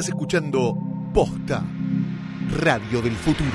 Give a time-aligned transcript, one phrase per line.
[0.00, 0.78] Estás escuchando
[1.12, 1.62] Posta,
[2.58, 3.50] Radio del Futuro.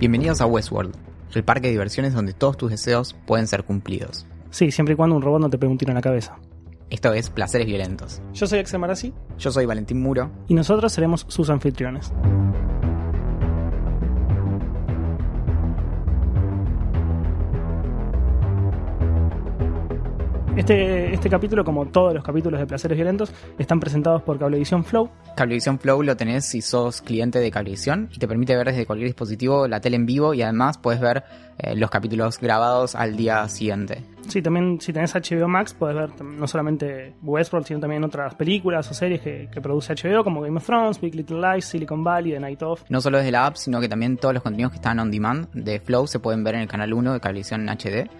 [0.00, 0.96] Bienvenidos a Westworld,
[1.34, 4.24] el parque de diversiones donde todos tus deseos pueden ser cumplidos.
[4.48, 6.38] Sí, siempre y cuando un robot no te pegue un tiro en la cabeza.
[6.90, 8.20] Esto es Placeres Violentos.
[8.34, 10.30] Yo soy Axel Marazzi Yo soy Valentín Muro.
[10.48, 12.12] y nosotros seremos sus anfitriones.
[20.54, 25.08] Este, este capítulo, como todos los capítulos de Placeres Violentos, están presentados por Cablevisión Flow.
[25.34, 29.08] Cablevisión Flow lo tenés si sos cliente de Cablevisión y te permite ver desde cualquier
[29.08, 31.24] dispositivo la tele en vivo y además puedes ver
[31.56, 34.04] eh, los capítulos grabados al día siguiente.
[34.28, 38.90] Sí, también si tenés HBO Max podés ver no solamente Westworld, sino también otras películas
[38.90, 42.32] o series que, que produce HBO, como Game of Thrones, Big Little Lies, Silicon Valley,
[42.32, 42.84] The Night Of.
[42.90, 45.48] No solo desde la app, sino que también todos los contenidos que están on demand
[45.54, 48.10] de Flow se pueden ver en el canal 1 de Cablevisión HD.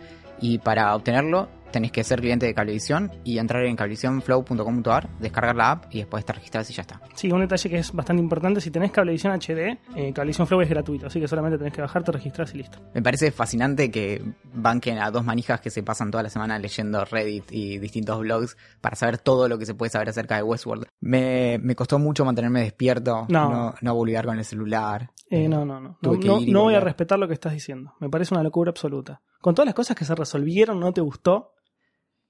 [0.41, 5.71] Y para obtenerlo tenés que ser cliente de Cablevisión y entrar en cablevisionflow.com.ar, descargar la
[5.73, 7.01] app y después te registras y ya está.
[7.15, 10.69] Sí, un detalle que es bastante importante, si tenés Cablevisión HD, eh, Cablevisión Flow es
[10.69, 12.79] gratuito, así que solamente tenés que bajar, te registrás y listo.
[12.95, 14.23] Me parece fascinante que
[14.55, 18.57] banquen a dos manijas que se pasan toda la semana leyendo Reddit y distintos blogs
[18.81, 20.87] para saber todo lo que se puede saber acerca de Westworld.
[21.01, 23.51] Me, me costó mucho mantenerme despierto, No.
[23.51, 25.11] no, no volver con el celular.
[25.31, 25.97] Eh, no, no, no.
[26.03, 26.13] No,
[26.47, 27.95] no- voy a respetar lo que estás diciendo.
[28.01, 29.23] Me parece una locura absoluta.
[29.41, 31.55] Con todas las cosas que se resolvieron, ¿no te gustó?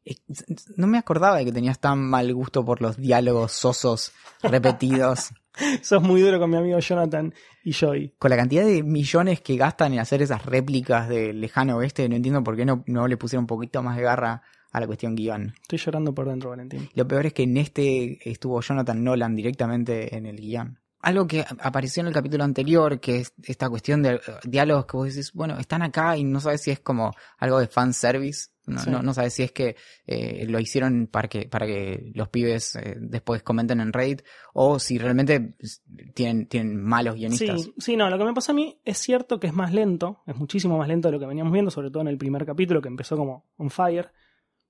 [0.04, 0.16] Eh,
[0.76, 5.30] No me acordaba de que tenías tan mal gusto por los diálogos sosos repetidos.
[5.82, 8.14] Sos muy duro con mi amigo Jonathan y Joey.
[8.18, 12.16] Con la cantidad de millones que gastan en hacer esas réplicas de lejano oeste, no
[12.16, 15.14] entiendo por qué no, no le pusieron un poquito más de garra a la cuestión
[15.14, 15.54] guion.
[15.60, 16.88] Estoy llorando por dentro, Valentín.
[16.94, 20.78] Lo peor es que en este estuvo Jonathan Nolan directamente en el guion.
[21.02, 24.96] Algo que apareció en el capítulo anterior, que es esta cuestión de eh, diálogos que
[24.96, 28.78] vos decís, bueno, están acá y no sabes si es como algo de fanservice, no,
[28.78, 28.90] Sí.
[28.90, 29.74] no, no sabes si es que
[30.06, 34.22] eh, lo hicieron para que, para que los pibes eh, después comenten en Reddit
[34.54, 35.56] o si realmente
[36.14, 37.62] tienen, tienen malos guionistas.
[37.62, 40.22] Sí, sí, no, lo que me pasa a mí es cierto que es más lento,
[40.26, 42.80] es muchísimo más lento de lo que veníamos viendo, sobre todo en el primer capítulo
[42.80, 44.12] que empezó como on fire.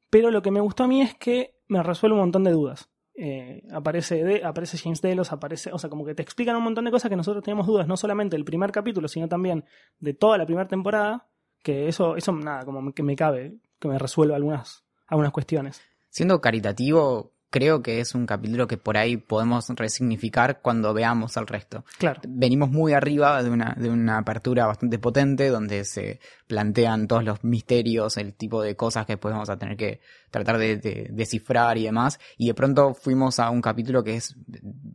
[0.08, 2.88] Pero lo que me gustó a mí es que me resuelve un montón de dudas.
[3.14, 6.84] Eh, aparece, de, aparece James Delos, aparece, o sea, como que te explican un montón
[6.84, 9.64] de cosas que nosotros teníamos dudas, no solamente del primer capítulo, sino también
[9.98, 11.26] de toda la primera temporada,
[11.62, 15.82] que eso, eso nada, como que me cabe, que me resuelve algunas, algunas cuestiones.
[16.08, 21.46] Siendo caritativo, creo que es un capítulo que por ahí podemos resignificar cuando veamos al
[21.46, 21.84] resto.
[21.98, 22.22] Claro.
[22.26, 27.44] venimos muy arriba de una, de una apertura bastante potente donde se plantean todos los
[27.44, 30.00] misterios, el tipo de cosas que después vamos a tener que
[30.32, 32.18] tratar de, de descifrar y demás.
[32.36, 34.34] Y de pronto fuimos a un capítulo que es,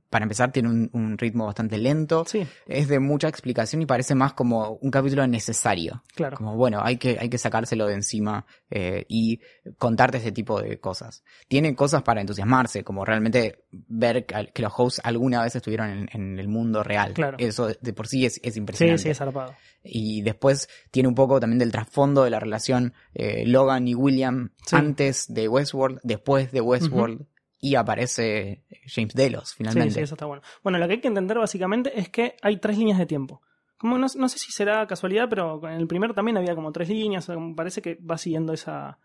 [0.10, 2.26] para empezar, tiene un, un ritmo bastante lento.
[2.28, 6.04] Sí, Es de mucha explicación y parece más como un capítulo necesario.
[6.16, 6.36] claro.
[6.36, 9.40] Como bueno, hay que, hay que sacárselo de encima eh, y
[9.78, 11.24] contarte ese tipo de cosas.
[11.48, 16.40] Tiene cosas para entusiasmarse, como realmente ver que, los hosts alguna vez estuvieron en, en
[16.40, 17.14] el mundo real.
[17.14, 17.38] Claro.
[17.40, 19.04] Eso de por sí es, es Sí, impresionante.
[19.04, 19.54] sí, es zarpado.
[19.84, 24.52] Y después tiene un poco también del trasfondo de la relación eh, Logan y William
[24.66, 24.76] Sí.
[24.76, 27.26] antes de Westworld, después de Westworld.
[27.60, 29.90] Y aparece James Delos, finalmente.
[29.92, 30.44] Sí, sí, eso está bueno.
[30.64, 33.42] Bueno, lo que hay que entender básicamente es que hay tres líneas de tiempo.
[33.80, 36.90] Como no, no sé si será casualidad, pero en el primero también había como tres
[36.90, 37.28] líneas.
[37.56, 39.00] parece que va siguiendo esa,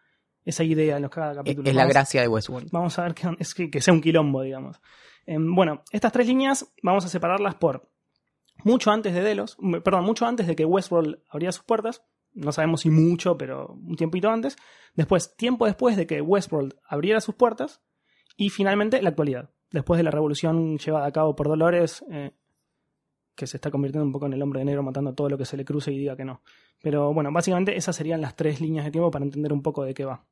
[0.45, 1.69] esa idea en los cada capítulo.
[1.69, 2.71] Es la Vamos- gracia de Westworld.
[2.71, 4.81] Vamos a ver que, es que, que sea un quilombo, digamos.
[5.27, 7.89] Em, bueno, estas tres líneas vamos a separarlas por
[8.65, 12.05] mucho antes de Delos, perdón, mucho antes de que Westworld abriera sus puertas.
[12.35, 14.57] No sabemos si mucho, pero un tiempito antes.
[14.95, 17.83] Después, tiempo después de que Westworld abriera sus puertas.
[18.37, 19.51] Y finalmente, la actualidad.
[19.71, 22.33] Después de la revolución llevada a cabo por Dolores, eh,
[23.35, 25.45] que se está convirtiendo un poco en el hombre de negro, matando todo lo que
[25.45, 26.43] se le cruce y diga que no.
[26.83, 29.93] Pero bueno, básicamente esas serían las tres líneas de tiempo para entender un poco de
[29.95, 30.25] qué va.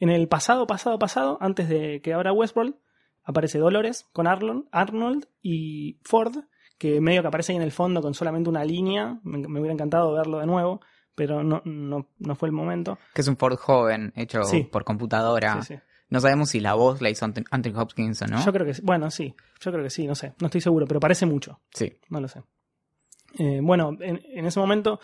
[0.00, 2.74] En el pasado, pasado, pasado, antes de que abra Westworld,
[3.22, 6.34] aparece Dolores con Arnold, Arnold y Ford,
[6.78, 9.20] que medio que aparece ahí en el fondo con solamente una línea.
[9.22, 10.80] Me, me hubiera encantado verlo de nuevo,
[11.14, 12.98] pero no, no, no fue el momento.
[13.14, 14.62] Que es un Ford joven, hecho Sí.
[14.64, 15.60] por computadora.
[15.62, 15.80] Sí, sí.
[16.08, 18.44] No sabemos si la voz la hizo Ant- Anthony Hopkins o no.
[18.44, 18.82] Yo creo que sí.
[18.82, 20.32] Bueno, sí, yo creo que sí, no sé.
[20.40, 21.60] No estoy seguro, pero parece mucho.
[21.72, 21.92] Sí.
[22.08, 22.42] No lo sé.
[23.38, 24.98] Eh, bueno, en, en ese momento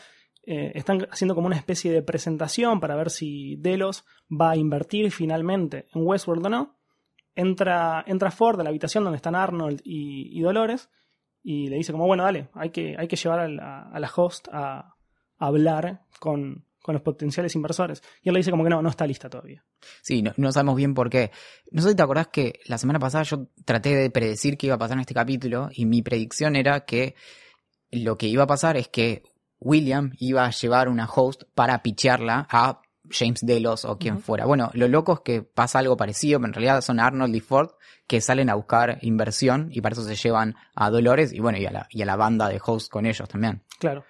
[0.46, 5.10] eh, están haciendo como una especie de presentación para ver si Delos va a invertir
[5.10, 6.78] finalmente en Westworld o no.
[7.34, 10.88] Entra, entra Ford a la habitación donde están Arnold y, y Dolores
[11.42, 14.10] y le dice como, bueno, dale, hay que, hay que llevar a la, a la
[14.14, 14.96] host a,
[15.38, 18.02] hablar con, con los potenciales inversores.
[18.22, 19.64] Y él le dice como que no, no está lista todavía.
[20.00, 21.30] Sí, no, no sabemos bien por qué.
[21.70, 24.76] No sé si te acordás que la semana pasada yo traté de predecir qué iba
[24.76, 27.14] a pasar en este capítulo y mi predicción era que
[27.90, 29.22] lo que iba a pasar es que
[29.60, 34.46] William iba a llevar una host para pichearla a James Delos o quien fuera.
[34.46, 37.70] Bueno, lo loco es que pasa algo parecido, pero en realidad son Arnold y Ford
[38.08, 41.66] que salen a buscar inversión y para eso se llevan a Dolores y bueno, y
[41.66, 43.62] a la, y a la banda de host con ellos también.
[43.78, 44.04] Claro.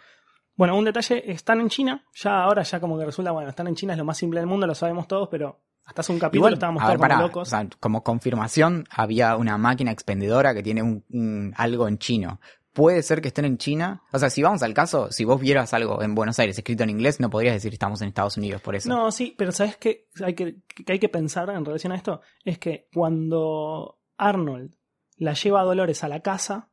[0.55, 3.75] Bueno, un detalle, están en China, ya ahora ya como que resulta, bueno, están en
[3.75, 6.41] China es lo más simple del mundo, lo sabemos todos, pero hasta hace un capítulo
[6.49, 7.49] Igual, estábamos todos ver, como pará, locos.
[7.49, 12.41] o sea, como confirmación, había una máquina expendedora que tiene un, un- algo en chino.
[12.77, 14.03] Puede ser que estén en China.
[14.13, 16.91] O sea, si vamos al caso, si vos vieras algo en Buenos Aires escrito en
[16.91, 18.89] inglés, no podrías decir estamos en Estados Unidos por eso.
[18.91, 22.21] No, sí, pero ¿sabes qué hay que, que hay que pensar en relación a esto?
[22.45, 24.75] Es que cuando Arnold
[25.17, 26.71] la lleva a Dolores a la casa,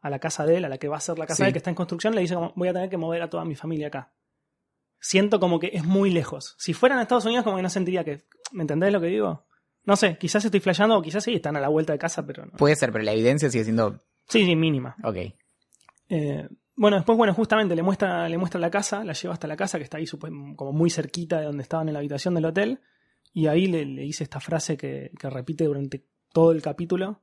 [0.00, 1.42] a la casa de él, a la que va a ser la casa Sí.
[1.42, 3.28] de él, que está en construcción, le dice como, voy a tener que mover a
[3.28, 4.14] toda mi familia acá.
[5.00, 6.54] Siento como que es muy lejos.
[6.58, 8.24] Si fueran a Estados Unidos, como que no sentiría que...
[8.52, 9.46] ¿Me entendés lo que digo?
[9.84, 12.46] No sé, quizás estoy flasheando o quizás sí, están a la vuelta de casa, pero
[12.46, 12.52] no.
[12.52, 13.98] Puede ser, pero la evidencia sigue siendo.
[14.28, 14.96] Sí, sí, mínima.
[15.02, 15.16] Ok.
[16.10, 19.56] Eh, bueno, después, bueno, justamente le muestra, le muestra la casa, la lleva hasta la
[19.56, 20.06] casa, que está ahí
[20.56, 22.80] como muy cerquita de donde estaban en la habitación del hotel.
[23.34, 27.20] Y ahí le, le dice esta frase que, que repite durante todo el capítulo,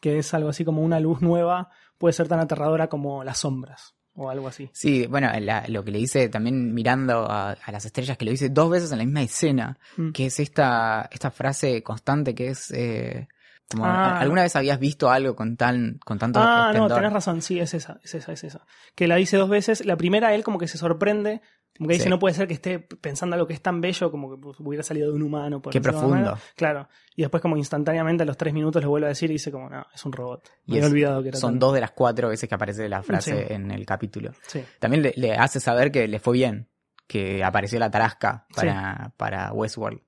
[0.00, 3.94] que es algo así como una luz nueva puede ser tan aterradora como las sombras,
[4.14, 4.68] o algo así.
[4.72, 8.30] Sí, bueno, la- lo que le dice también mirando a, a las estrellas, que lo
[8.32, 10.10] dice dos veces en la misma escena, Mm.
[10.12, 12.70] que es esta, esta frase constante que es.
[12.72, 13.28] eh,
[13.70, 14.18] como, Ah.
[14.20, 17.74] ¿Alguna vez habías visto algo con tan con tanto Ah, no, tenés razón, sí, es
[17.74, 18.64] esa, es esa, es esa.
[18.94, 19.84] Que la dice dos veces.
[19.84, 21.40] La primera, él como que se sorprende,
[21.76, 24.40] como que dice, no puede ser que esté pensando algo que es tan bello como
[24.40, 25.60] que hubiera salido de un humano.
[25.60, 26.08] Por Qué profundo.
[26.10, 26.38] manera.
[26.54, 26.88] Claro.
[27.16, 29.68] Y después como instantáneamente a los tres minutos lo vuelve a decir y dice como,
[29.68, 30.48] no, es un robot.
[30.64, 32.88] Y Me he es- olvidado que era Son dos de las cuatro veces que aparece
[32.88, 33.52] la frase Sí.
[33.52, 34.30] en el capítulo.
[34.46, 34.62] Sí.
[34.78, 36.68] También le, le hace saber que le fue bien,
[37.06, 40.00] que apareció la tarasca para, para Westworld.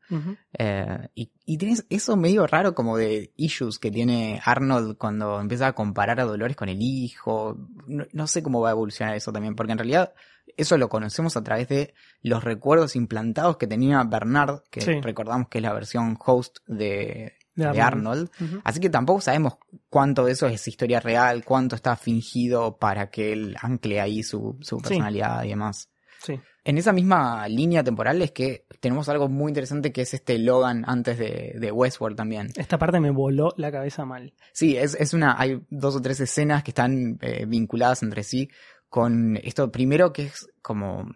[0.58, 5.68] Eh, y, y tienes eso medio raro como de issues que tiene Arnold cuando empieza
[5.68, 7.56] a comparar a Dolores con el hijo.
[7.86, 10.12] No, no sé cómo va a evolucionar eso también, porque en realidad
[10.56, 15.00] eso lo conocemos a través de los recuerdos implantados que tenía Bernard, que Sí.
[15.00, 18.28] recordamos que es la versión host de, De Arnold.
[18.64, 19.54] Así que tampoco sabemos
[19.88, 24.56] cuánto de eso es historia real, cuánto está fingido para que él ancle ahí su,
[24.62, 25.90] su personalidad y demás.
[26.22, 26.40] Sí.
[26.68, 30.84] En esa misma línea temporal es que tenemos algo muy interesante que es este Logan
[30.86, 32.48] antes de, de Westworld también.
[32.56, 34.34] Esta parte me voló la cabeza mal.
[34.52, 38.50] Sí, es, es una, hay dos o tres escenas que están eh, vinculadas entre sí
[38.90, 41.06] con esto primero que es como,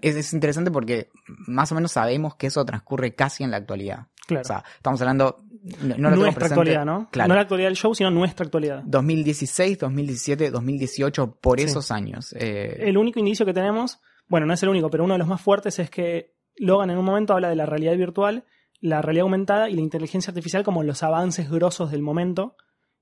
[0.00, 4.06] es, es interesante porque más o menos sabemos que eso transcurre casi en la actualidad.
[4.28, 4.42] Claro.
[4.42, 5.44] O sea, estamos hablando,
[5.82, 7.08] no, no lo tengo nuestra actualidad, ¿no?
[7.10, 7.28] Claro.
[7.30, 8.84] No la actualidad del show, sino nuestra actualidad.
[8.86, 11.66] 2016, 2017, 2018, por Sí.
[11.66, 12.32] esos años.
[12.38, 13.98] Eh, El único indicio que tenemos,
[14.30, 16.98] bueno, no es el único, pero uno de los más fuertes es que Logan en
[16.98, 18.44] un momento habla de la realidad virtual,
[18.80, 22.54] la realidad aumentada y la inteligencia artificial como los avances grosos del momento.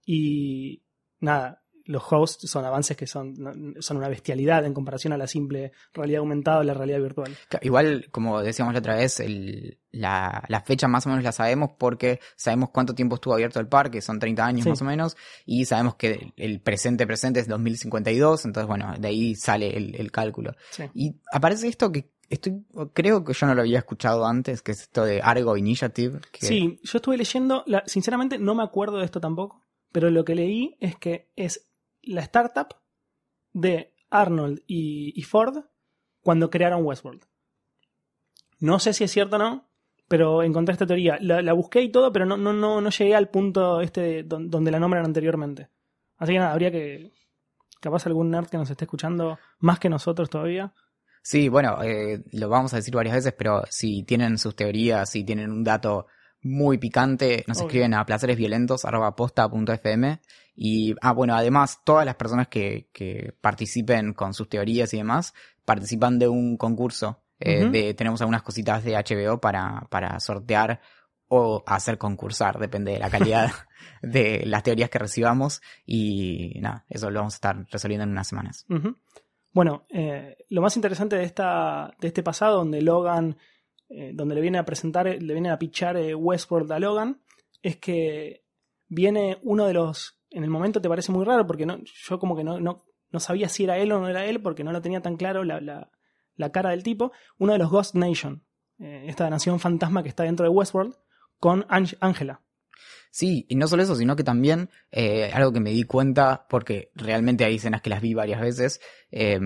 [0.07, 0.85] Y
[1.21, 5.73] nada, los hosts son avances que son, son una bestialidad en comparación a la simple
[5.93, 7.37] realidad aumentada o la realidad virtual.
[7.63, 11.71] Igual, como decíamos la otra vez, el- la, la fecha más o menos la sabemos
[11.79, 14.69] porque sabemos cuánto tiempo estuvo abierto el parque, son 30 años Sí.
[14.71, 19.35] más o menos, y sabemos que el presente presente es 2052, entonces bueno, de ahí
[19.35, 20.55] sale el, el cálculo.
[20.71, 20.85] Sí.
[20.95, 22.63] Y aparece esto que estoy,
[22.93, 26.21] creo que yo no lo había escuchado antes, que es esto de Argo Initiative.
[26.33, 30.23] Que, Sí, yo estuve leyendo, la- sinceramente no me acuerdo de esto tampoco, pero lo
[30.27, 31.68] que leí es que es
[32.09, 32.75] la startup
[33.53, 35.65] de Arnold y, Ford
[36.23, 37.25] cuando crearon Westworld.
[38.61, 39.71] No sé si es cierto o no,
[40.09, 41.19] pero encontré esta teoría.
[41.21, 44.51] La, busqué y todo, pero no, no, no, no llegué al punto este de don-
[44.51, 45.69] donde la nombran anteriormente.
[46.17, 47.13] Así que nada, habría que...
[47.81, 50.75] Capaz algún nerd que nos esté escuchando más que nosotros todavía.
[51.23, 55.23] Sí, bueno, eh, lo vamos a decir varias veces, pero si tienen sus teorías, si
[55.23, 56.07] tienen un dato
[56.43, 57.69] muy picante, nos Obvio.
[57.69, 60.19] escriben a placeresviolentos.posta.fm
[60.55, 65.33] y, ah, bueno, además, todas las personas que, que participen con sus teorías y demás,
[65.65, 67.23] participan de un concurso.
[67.41, 70.81] Eh, de, tenemos algunas cositas de HBO para, para sortear
[71.29, 73.53] o hacer concursar, depende de la calidad
[74.03, 78.27] de las teorías que recibamos y nada, eso lo vamos a estar resolviendo en unas
[78.27, 78.67] semanas.
[79.53, 83.37] Bueno, eh, lo más interesante de, esta, de este pasado, donde Logan,
[83.89, 87.21] eh, donde le viene a presentar, le viene a pichar eh, Westworld a Logan,
[87.63, 88.45] es que
[88.89, 90.21] viene uno de los.
[90.31, 93.21] En el momento te parece muy raro, porque no, yo como que no, no, no
[93.21, 95.61] sabía si era él o no era él, porque no lo tenía tan claro la,
[95.61, 95.91] la,
[96.37, 97.13] la cara del tipo.
[97.39, 98.45] Uno de los Ghost Nation,
[98.79, 100.95] eh, esta nación fantasma que está dentro de Westworld,
[101.39, 102.43] con Ang- Angela.
[103.11, 106.91] Sí, y no solo eso, sino que también eh, algo que me di cuenta, porque
[106.95, 108.81] realmente hay escenas que las vi varias veces,
[109.11, 109.41] eh,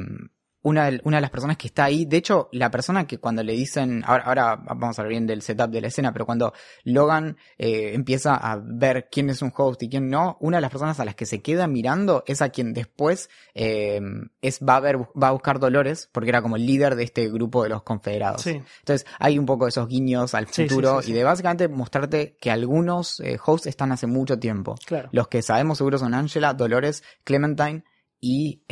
[0.63, 3.43] una de, una de las personas que está ahí, de hecho, la persona que cuando
[3.43, 6.53] le dicen, ahora, ahora vamos a hablar bien del setup de la escena, pero cuando
[6.85, 10.71] Logan eh, empieza a ver quién es un host y quién no, una de las
[10.71, 14.01] personas a las que se queda mirando es a quien después eh,
[14.41, 17.29] es, va, a ver, va a buscar Dolores, porque era como el líder de este
[17.29, 18.43] grupo de los confederados.
[18.43, 18.63] Sí.
[18.81, 21.13] Entonces hay un poco de esos guiños al futuro sí, sí.
[21.13, 24.77] y de básicamente mostrarte que algunos eh, hosts están hace mucho tiempo.
[24.87, 25.09] Claro.
[25.13, 27.85] Los que sabemos seguro son Angela, Dolores, Clementine
[28.21, 28.63] y...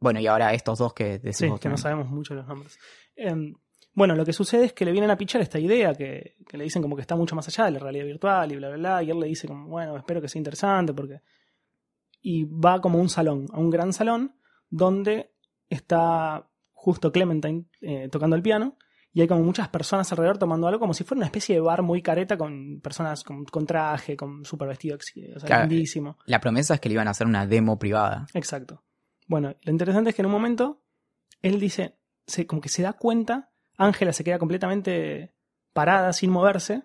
[0.00, 1.60] bueno, y ahora estos dos que Sí, decimos.
[1.60, 2.78] que no sabemos mucho los nombres.
[3.16, 3.54] Em,
[3.92, 6.64] bueno, lo que sucede es que le vienen a pichar esta idea que, que le
[6.64, 9.02] dicen como que está mucho más allá de la realidad virtual y bla, bla, bla.
[9.02, 11.20] Y él le dice como, bueno, espero que sea interesante porque...
[12.22, 14.36] Y va como a un salón, a un gran salón,
[14.68, 15.32] donde
[15.68, 18.76] está justo Clementine eh, tocando el piano
[19.12, 21.82] y hay como muchas personas alrededor tomando algo como si fuera una especie de bar
[21.82, 25.66] muy careta con personas con, con traje, con super vestido, o sea, Claro.
[25.68, 26.16] lindísimo.
[26.26, 28.26] La promesa es que le iban a hacer una demo privada.
[28.34, 28.82] Exacto.
[29.30, 30.82] Bueno, lo interesante es que en un momento
[31.40, 31.96] él dice,
[32.26, 35.36] se, como que se da cuenta, Ángela se queda completamente
[35.72, 36.82] parada, sin moverse,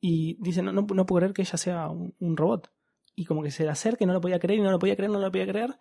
[0.00, 2.72] y dice, no, no, no puedo creer que ella sea un, robot.
[3.14, 4.96] Y como que se le acerca y no lo podía creer, y no lo podía
[4.96, 5.78] creer, no lo podía creer.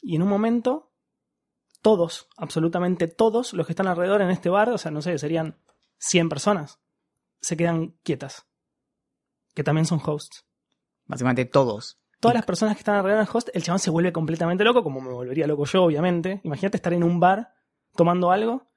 [0.00, 0.92] Y en un momento,
[1.80, 5.58] todos, absolutamente todos los que están alrededor en este bar, o sea, no sé, serían
[5.98, 6.78] 100 personas,
[7.40, 8.46] se quedan quietas.
[9.56, 10.46] Que también son hosts
[11.06, 11.98] Básicamente todos.
[12.22, 15.00] Todas las personas que están alrededor del host, el chabón se vuelve completamente loco, como
[15.00, 16.40] me volvería loco yo, obviamente.
[16.44, 17.52] Imagínate estar en un bar
[17.96, 18.70] tomando algo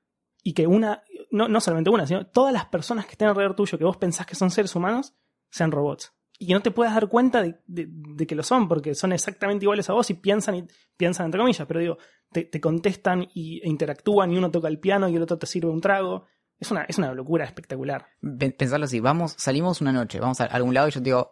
[0.43, 3.77] y que una, no, no solamente una, sino todas las personas que estén alrededor tuyo,
[3.77, 5.13] que vos pensás que son seres humanos,
[5.49, 6.11] sean robots.
[6.37, 9.13] Y que no te puedas dar cuenta de, de- de que lo son, porque son
[9.13, 11.97] exactamente iguales a vos y piensan, y piensan entre comillas, pero digo,
[12.31, 15.45] te, te contestan y, e interactúan y uno toca el piano y el otro te
[15.47, 16.25] sirve un trago.
[16.59, 18.07] Es una, es una locura espectacular.
[18.21, 21.31] Pen- Pensarlo así, vamos, salimos una noche, vamos a algún lado y yo te digo,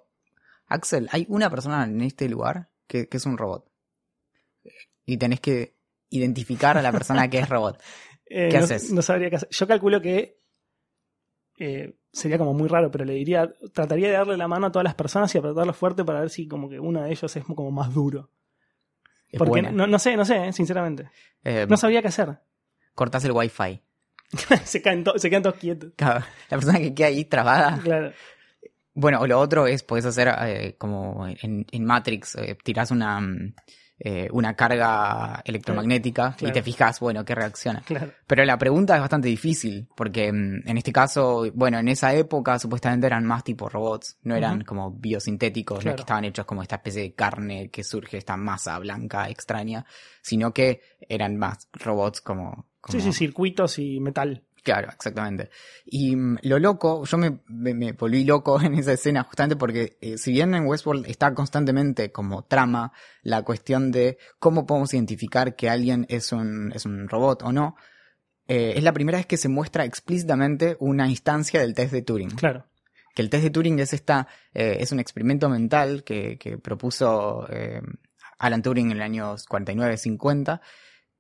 [0.74, 3.70] Axel, hay una persona en este lugar que, que es un robot.
[5.06, 5.76] Y tenés que
[6.10, 7.82] identificar a la persona que es robot.
[8.36, 8.92] Eh, ¿Qué haces?
[8.92, 9.50] no sabría qué hacer.
[9.52, 10.40] Yo calculo que
[11.60, 14.86] eh, sería como muy raro, pero le diría, trataría de darle la mano a todas
[14.86, 17.70] las personas y apretarlo fuerte para ver si como que uno de ellos es como
[17.70, 18.32] más duro.
[19.30, 19.72] Es Porque buena.
[19.72, 21.12] no, no sé, no sé, eh, sinceramente.
[21.44, 22.40] Eh, No sabría qué hacer.
[22.96, 23.84] cortás el wifi.
[24.64, 25.92] se, caen se quedan todos quietos.
[25.96, 27.80] Claro, La persona que queda ahí trabada.
[27.84, 28.14] Claro.
[28.94, 33.20] Bueno, o lo otro es, podés hacer eh, como en, en Matrix, eh, tirás una,
[33.20, 33.54] mm,
[34.00, 36.52] eh, una carga electromagnética Claro.
[36.52, 37.82] y te fijas, bueno, qué reacciona.
[37.82, 38.12] Claro.
[38.28, 42.60] Pero la pregunta es bastante difícil, porque mm, en este caso, bueno, en esa época
[42.60, 46.62] supuestamente eran más tipo robots, no eran como biosintéticos, no es que estaban hechos como
[46.62, 49.86] esta especie de carne que surge, esta masa blanca extraña,
[50.22, 52.68] sino que eran más robots como...
[52.82, 54.44] como Sí, sí, circuitos y metal.
[54.64, 55.50] Claro, exactamente.
[55.86, 59.98] Y mm, lo loco, yo me, me, me volví loco en esa escena justamente porque
[60.02, 65.56] eh, si bien en Westworld está constantemente como trama la cuestión de cómo podemos identificar
[65.56, 67.76] que alguien es un, es un robot o no,
[68.48, 72.32] eh, es la primera vez que se muestra explícitamente una instancia del test de Turing.
[72.32, 72.66] Claro.
[73.16, 77.48] Que el test de Turing es esta, eh, es un experimento mental que, que propuso
[77.50, 77.82] eh,
[78.40, 80.62] Alan Turing en el año 49-50,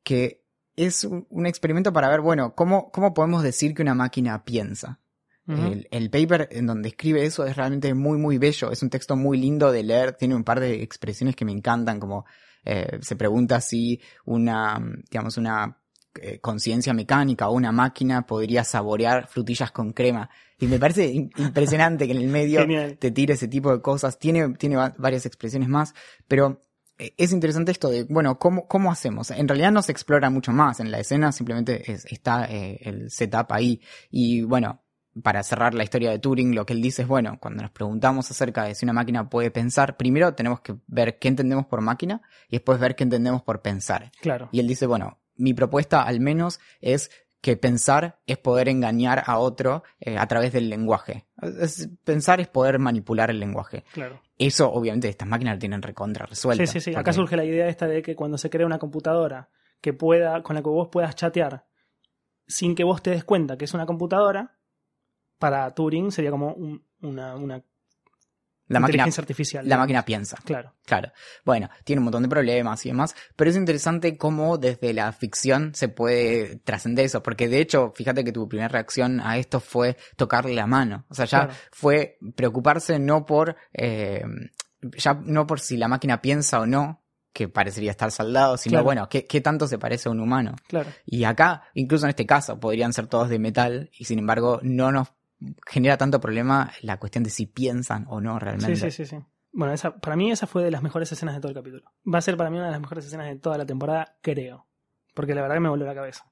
[0.04, 0.43] que
[0.76, 5.00] es un, experimento para ver, bueno, cómo, cómo podemos decir que una máquina piensa.
[5.46, 8.72] El, el paper en donde escribe eso es realmente muy, muy bello.
[8.72, 10.14] Es un texto muy lindo de leer.
[10.14, 12.26] Tiene un par de expresiones que me encantan, como
[12.64, 15.80] eh, se pregunta si una, digamos, una
[16.16, 20.30] eh, conciencia mecánica o una máquina podría saborear frutillas con crema.
[20.60, 22.98] Y me parece impresionante que en el medio Genial.
[22.98, 24.18] te tire ese tipo de cosas.
[24.18, 25.94] Tiene, tiene va- varias expresiones más,
[26.26, 26.62] pero
[27.18, 29.32] es interesante esto de, bueno, ¿cómo, ¿cómo hacemos?
[29.32, 33.10] En realidad no se explora mucho más en la escena, simplemente es- está eh, el
[33.12, 33.82] setup ahí.
[34.12, 34.82] Y bueno,
[35.22, 38.32] para cerrar la historia de Turing, lo que él dice es, bueno, cuando nos preguntamos
[38.32, 42.22] acerca de si una máquina puede pensar, primero tenemos que ver qué entendemos por máquina
[42.48, 44.12] y después ver qué entendemos por pensar.
[44.22, 44.50] Claro.
[44.52, 49.38] Y él dice, bueno, mi propuesta al menos es que pensar es poder engañar a
[49.38, 51.26] otro eh, a través del lenguaje.
[51.60, 53.84] Es- pensar es poder manipular el lenguaje.
[53.94, 54.20] Claro.
[54.38, 56.66] Eso, obviamente, estas máquinas lo tienen recontra resuelto.
[56.66, 56.92] Sí, sí, sí.
[56.92, 59.50] porque- Acá surge la idea esta de que cuando se crea una computadora
[59.82, 61.66] que pueda, con la que vos puedas chatear
[62.48, 64.58] sin que vos te des cuenta que es una computadora,
[65.40, 67.64] para Turing sería como un- una, una
[68.68, 69.64] la máquina, artificial.
[69.64, 69.84] la digamos.
[69.84, 70.38] máquina piensa.
[70.46, 70.74] Claro.
[70.86, 71.12] Claro.
[71.46, 75.76] Bueno, tiene un montón de problemas y demás, pero es interesante cómo desde la ficción
[75.76, 79.98] se puede trascender eso, porque de hecho, fíjate que tu primera reacción a esto fue
[80.16, 81.06] tocarle la mano.
[81.10, 81.54] O sea, ya Claro.
[81.72, 84.24] fue preocuparse no por, eh,
[84.98, 87.02] ya no por si la máquina piensa o no,
[87.32, 88.84] que parecería estar saldado, sino Claro.
[88.86, 90.56] bueno, ¿qué, qué tanto se parece a un humano?
[90.68, 90.90] Claro.
[91.06, 94.92] Y acá, incluso en este caso, podrían ser todos de metal y sin embargo no
[94.92, 95.08] nos
[95.66, 98.76] genera tanto problema la cuestión de si piensan o no realmente.
[98.76, 99.24] Sí, sí, sí, sí.
[99.52, 101.84] Bueno, esa, para mí esa fue de las mejores escenas de todo el capítulo.
[102.12, 104.68] Va a ser para mí una de las mejores escenas de toda la temporada, creo.
[105.14, 106.26] Porque la verdad que me volvió la cabeza.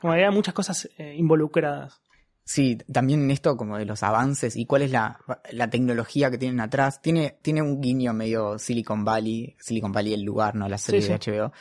[0.00, 2.00] Como había muchas cosas eh, involucradas.
[2.44, 5.18] Sí, también en esto como de los avances y cuál es la,
[5.52, 7.00] la tecnología que tienen atrás.
[7.00, 10.68] Tiene, tiene un guiño medio Silicon Valley, Silicon Valley el lugar, ¿no?
[10.68, 11.52] La serie Sí, de HBO.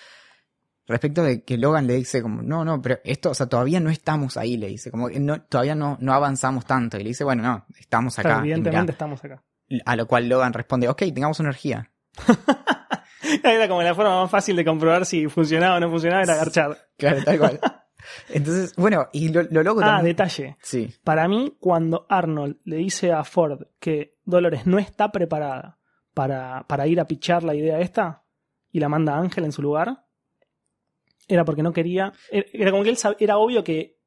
[0.87, 3.89] Respecto de que Logan le dice como, no, no, pero esto, o sea, todavía no
[3.89, 6.97] estamos ahí, le dice, como no, todavía no, no avanzamos tanto.
[6.97, 8.37] Y le dice, bueno, no, estamos acá.
[8.37, 8.91] Y evidentemente mirá.
[8.91, 9.43] estamos acá.
[9.85, 11.91] A lo cual Logan responde, ok, tengamos energía.
[13.43, 16.77] Era como la forma más fácil de comprobar si funcionaba o no funcionaba, era garchar.
[16.97, 17.59] Claro, tal cual.
[18.29, 20.15] Entonces, bueno, y lo, lo loco Ah, también.
[20.15, 20.57] detalle.
[20.61, 25.77] Sí, Para mí, cuando Arnold le dice a Ford que Dolores no está preparada
[26.13, 28.23] para, para ir a pichar la idea esta
[28.71, 30.03] y la manda a Ángel en su lugar,
[31.31, 32.13] era porque no quería.
[32.31, 33.97] Era como que él sab- era obvio que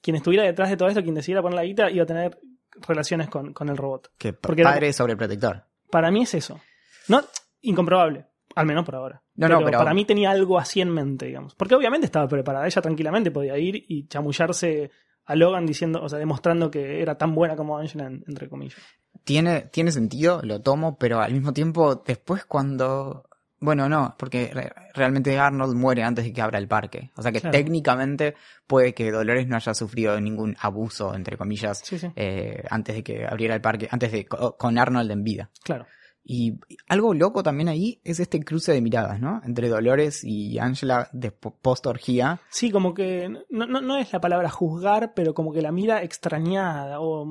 [0.00, 2.38] quien estuviera detrás de todo esto, quien decidiera poner la guita, iba a tener
[2.86, 4.10] relaciones con, con el robot.
[4.18, 5.64] que Porque era- padre sobreprotector.
[5.90, 6.60] Para mí es eso.
[7.08, 7.20] No,
[7.60, 8.26] incomprobable.
[8.54, 9.22] Al menos por ahora.
[9.36, 11.54] No, no, pero- para mí tenía algo así en mente, digamos.
[11.54, 12.66] Porque obviamente estaba preparada.
[12.66, 14.90] Ella tranquilamente podía ir y chamullarse
[15.24, 18.78] a Logan diciendo, o sea, demostrando que era tan buena como Angela, en- entre comillas.
[19.24, 23.28] Tiene, tiene sentido, lo tomo, pero al mismo tiempo, después cuando.
[23.62, 27.10] Bueno, no, porque re- realmente Arnold muere antes de que abra el parque.
[27.16, 27.52] O sea que Claro.
[27.56, 28.34] técnicamente
[28.66, 33.02] puede que Dolores no haya sufrido ningún abuso, entre comillas, Sí, sí, eh, antes de
[33.02, 35.50] que abriera el parque, antes de co- con Arnold en vida.
[35.62, 35.86] claro.
[36.24, 39.40] Y algo loco también ahí es este cruce de miradas, ¿no?
[39.44, 42.38] Entre Dolores y Angela de post orgía.
[42.48, 46.00] Sí, como que no, no, no es la palabra juzgar, pero como que la mira
[46.04, 47.26] extrañada o,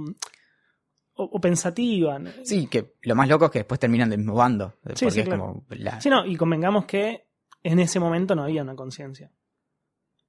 [1.21, 2.19] o, o pensativa.
[2.43, 4.69] Sí, que lo más loco es que después terminan del mismo bando.
[4.69, 5.41] Sí, porque sí, es claro.
[5.41, 7.27] como la- Sí, no, y convengamos que
[7.63, 9.31] en ese momento no había una conciencia.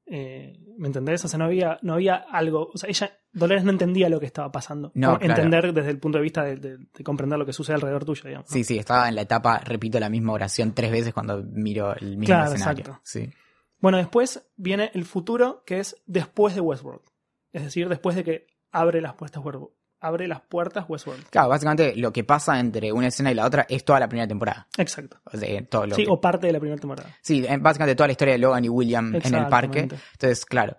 [0.05, 1.25] Eh, ¿Me entendés?
[1.25, 2.71] O sea, no había, no había algo.
[2.75, 4.91] O sea, ella, Dolores no entendía lo que estaba pasando.
[4.95, 5.25] No, claro.
[5.43, 8.23] Entender desde el punto de vista de, de- de comprender lo que sucede alrededor tuyo,
[8.27, 8.49] digamos.
[8.51, 12.17] Sí, sí, estaba en la etapa, repito la misma oración tres veces cuando miro el
[12.19, 12.81] mismo Claro, escenario.
[12.83, 13.01] exacto.
[13.05, 13.31] Sí.
[13.79, 17.03] Bueno, después viene el futuro, que es después de Westworld.
[17.53, 19.75] Es decir, después de que abre las puertas Westworld.
[20.05, 21.29] Abre las puertas Westworld.
[21.31, 24.27] Claro, básicamente lo que pasa entre una escena y la otra es toda la primera
[24.27, 24.67] temporada.
[24.77, 25.21] Exacto.
[25.33, 27.09] O sea, todo lo Sí, que- o parte de la primera temporada.
[27.23, 29.89] sí, eh, básicamente toda la historia de Logan y William en el parque.
[30.13, 30.77] Entonces, claro.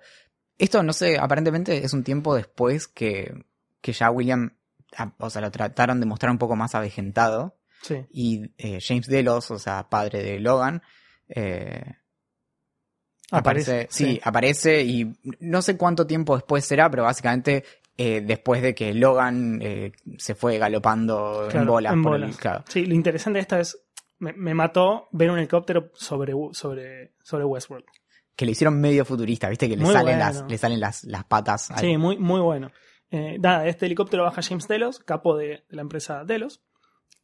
[0.57, 3.33] Esto, no sé, aparentemente es un tiempo después que,
[3.81, 4.57] que ya William,
[4.97, 7.57] ah, o sea, lo trataron de mostrar un poco más avejentado.
[7.81, 8.05] Sí.
[8.11, 10.81] Y eh, James Delos, o sea, padre de Logan,
[11.29, 11.95] eh,
[13.31, 14.21] Aparece, aparece, sí, sí.
[14.23, 17.63] aparece y no sé cuánto tiempo después será, pero básicamente
[17.97, 21.93] eh, después de que Logan eh, se fue galopando en bolas.
[21.93, 22.37] en por el- bolas.
[22.37, 22.63] claro.
[22.67, 23.79] Sí, lo interesante de esta es.
[24.19, 27.85] Me, me mató ver un helicóptero sobre, sobre, sobre Westworld.
[28.35, 30.31] que le hicieron medio futurista, viste que le Muy salen, bueno.
[30.41, 31.69] las, le salen las, las patas.
[31.71, 32.71] al- Sí, muy, muy bueno.
[33.11, 36.63] Eh, nada, este helicóptero baja James Delos, capo de, de la empresa Delos.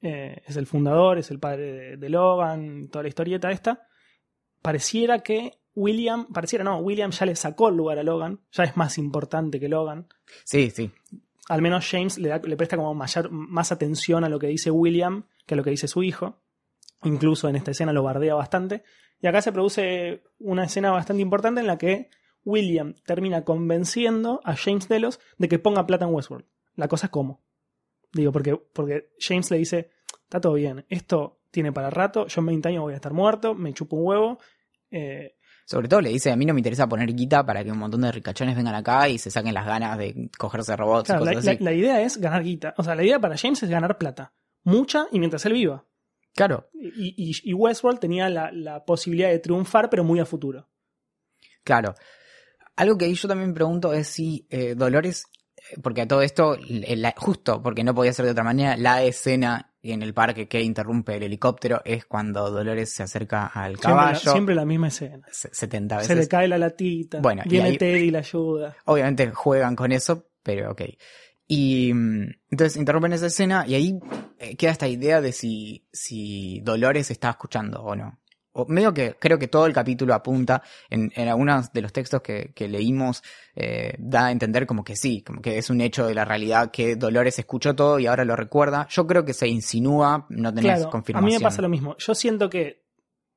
[0.02, 3.88] Eh, es el fundador, es el padre de, de Logan, toda la historieta esta.
[4.62, 8.76] Pareciera que William, pareciera no, William ya le sacó el lugar a Logan, ya es
[8.78, 10.08] más importante que Logan.
[10.44, 10.92] sí, sí.
[11.48, 14.70] Al menos James le, da- le presta como mayor- más atención a lo que dice
[14.70, 16.38] William que a lo que dice su hijo.
[17.04, 18.84] Incluso en esta escena lo bardea bastante.
[19.22, 22.10] Y acá se produce una escena bastante importante en la que
[22.46, 26.46] William termina convenciendo a James Delos de que ponga plata en Westworld.
[26.76, 27.42] La cosa es cómo.
[28.14, 29.90] Digo, porque, porque James le dice,
[30.24, 33.56] está todo bien, esto tiene para rato, yo en 20 años voy a estar muerto,
[33.56, 34.40] me chupo un huevo.
[34.92, 35.36] eh,
[35.70, 38.02] Sobre todo le dice, a mí no me interesa poner guita para que un montón
[38.02, 41.32] de ricachones vengan acá y se saquen las ganas de cogerse robots claro, y la,
[41.34, 41.64] cosas la- así.
[41.64, 42.74] la idea es ganar guita.
[42.78, 44.34] O sea, la idea para James es ganar plata.
[44.64, 45.86] Mucha y mientras él viva.
[46.34, 50.68] Claro, Y, y- y Westworld tenía la, la posibilidad de triunfar, pero muy a futuro.
[51.64, 51.94] claro.
[52.76, 55.26] Algo que yo también pregunto es si eh, Dolores,
[55.58, 59.04] eh, porque a todo esto, la- justo porque no podía ser de otra manera, la
[59.04, 63.90] escena en el parque que interrumpe el helicóptero es cuando Dolores se acerca al Siempre
[63.90, 64.32] la, caballo.
[64.32, 65.26] siempre la misma escena.
[65.32, 66.08] se- 70 veces.
[66.08, 67.20] Se le cae la latita.
[67.22, 68.76] Bueno, y viene ahí- Teddy y la ayuda.
[68.86, 70.82] Obviamente juegan con eso, pero ok.
[71.48, 74.00] Y mm, entonces interrumpen esa escena y ahí
[74.38, 78.19] eh, queda esta idea de si, si Dolores está escuchando o no.
[78.62, 82.22] O medio que creo que todo el capítulo apunta, en, en algunos de los textos
[82.22, 83.22] que, que leímos,
[83.56, 86.72] eh, da a entender como que sí, como que es un hecho de la realidad
[86.72, 88.88] que Dolores escuchó todo y ahora lo recuerda.
[88.90, 91.26] Yo creo que se insinúa, no tenés Claro, a confirmación.
[91.30, 91.96] mí me pasa lo mismo.
[91.98, 92.84] Yo siento que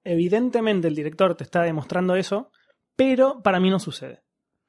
[0.05, 2.51] evidentemente el director te está demostrando eso,
[2.97, 4.23] pero para mí no sucede.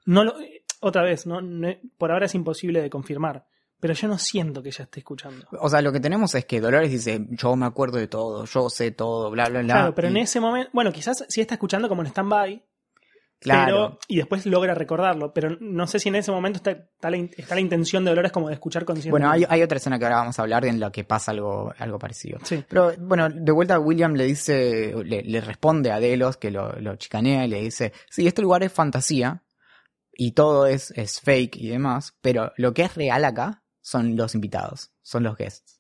[0.06, 0.36] No lo,
[0.82, 3.46] otra vez, no, no- por ahora es imposible de confirmar,
[3.84, 5.46] pero yo no siento que ella esté escuchando.
[5.60, 8.69] O sea, lo que tenemos es que Dolores dice, yo me acuerdo de todo, yo
[8.69, 9.74] sé todo, bla, bla, bla.
[9.74, 12.63] Claro, pero en y- ese momento, bueno, quizás sí está escuchando como en stand-by,
[13.41, 13.65] Claro.
[13.65, 17.17] Pero, y después logra recordarlo, pero no sé si en ese momento está, está la,
[17.17, 19.28] está la intención de Dolores como de escuchar conscientemente.
[19.28, 21.74] Bueno, hay, hay otra escena que ahora vamos a hablar en la que pasa algo,
[21.78, 22.39] algo parecido.
[22.43, 22.63] Sí.
[22.69, 26.96] Pero bueno, de vuelta William le dice, le, le responde a Delos que lo, lo
[26.96, 29.43] chicanea y le dice, sí, este lugar es fantasía
[30.13, 34.34] y todo es, es fake y demás, pero lo que es real acá son los
[34.34, 35.78] invitados, son los guests.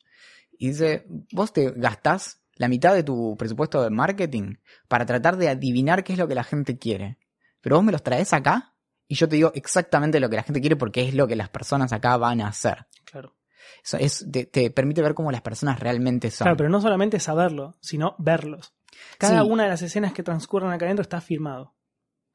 [0.51, 5.49] Y dice, vos te gastás la mitad de tu presupuesto de marketing para tratar de
[5.49, 7.17] adivinar qué es lo que la gente quiere.
[7.61, 8.75] Pero vos me los traes acá
[9.07, 11.49] y yo te digo exactamente lo que la gente quiere porque es lo que las
[11.49, 12.85] personas acá van a hacer.
[13.05, 13.35] Claro.
[13.83, 16.45] Eso es, te, te permite ver cómo las personas realmente son.
[16.45, 18.73] Claro, pero no solamente saberlo, sino verlos.
[19.17, 19.49] Cada Sí.
[19.49, 21.73] una de las escenas que transcurren acá adentro está filmado.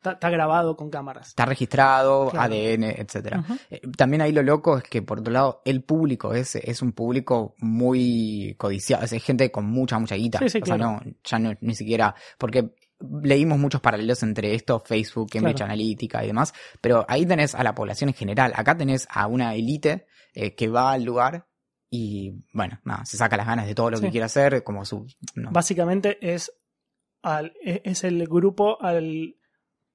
[0.05, 1.29] Está, grabado con cámaras.
[1.29, 2.55] Está registrado, Claro.
[2.55, 3.45] ADN, etcétera.
[3.71, 6.93] Eh, También ahí lo loco es que, por otro lado, el público es, es un
[6.93, 9.05] público muy codiciado.
[9.05, 10.39] Es gente con mucha, mucha guita.
[10.39, 12.15] Sí, sí, o sea, no, ya no, ni siquiera.
[12.39, 12.75] Porque
[13.23, 15.73] leímos muchos paralelos entre esto, Facebook, Cambridge Claro.
[15.73, 16.53] Analytica y demás.
[16.81, 18.53] Pero ahí tenés a la población en general.
[18.55, 21.47] Acá tenés a una élite eh, que va al lugar
[21.91, 25.07] y, bueno, nada, se saca las ganas de todo lo que quiere hacer, como su.
[25.35, 25.51] no.
[25.51, 26.53] Básicamente es,
[27.23, 29.37] al, e- es el grupo al,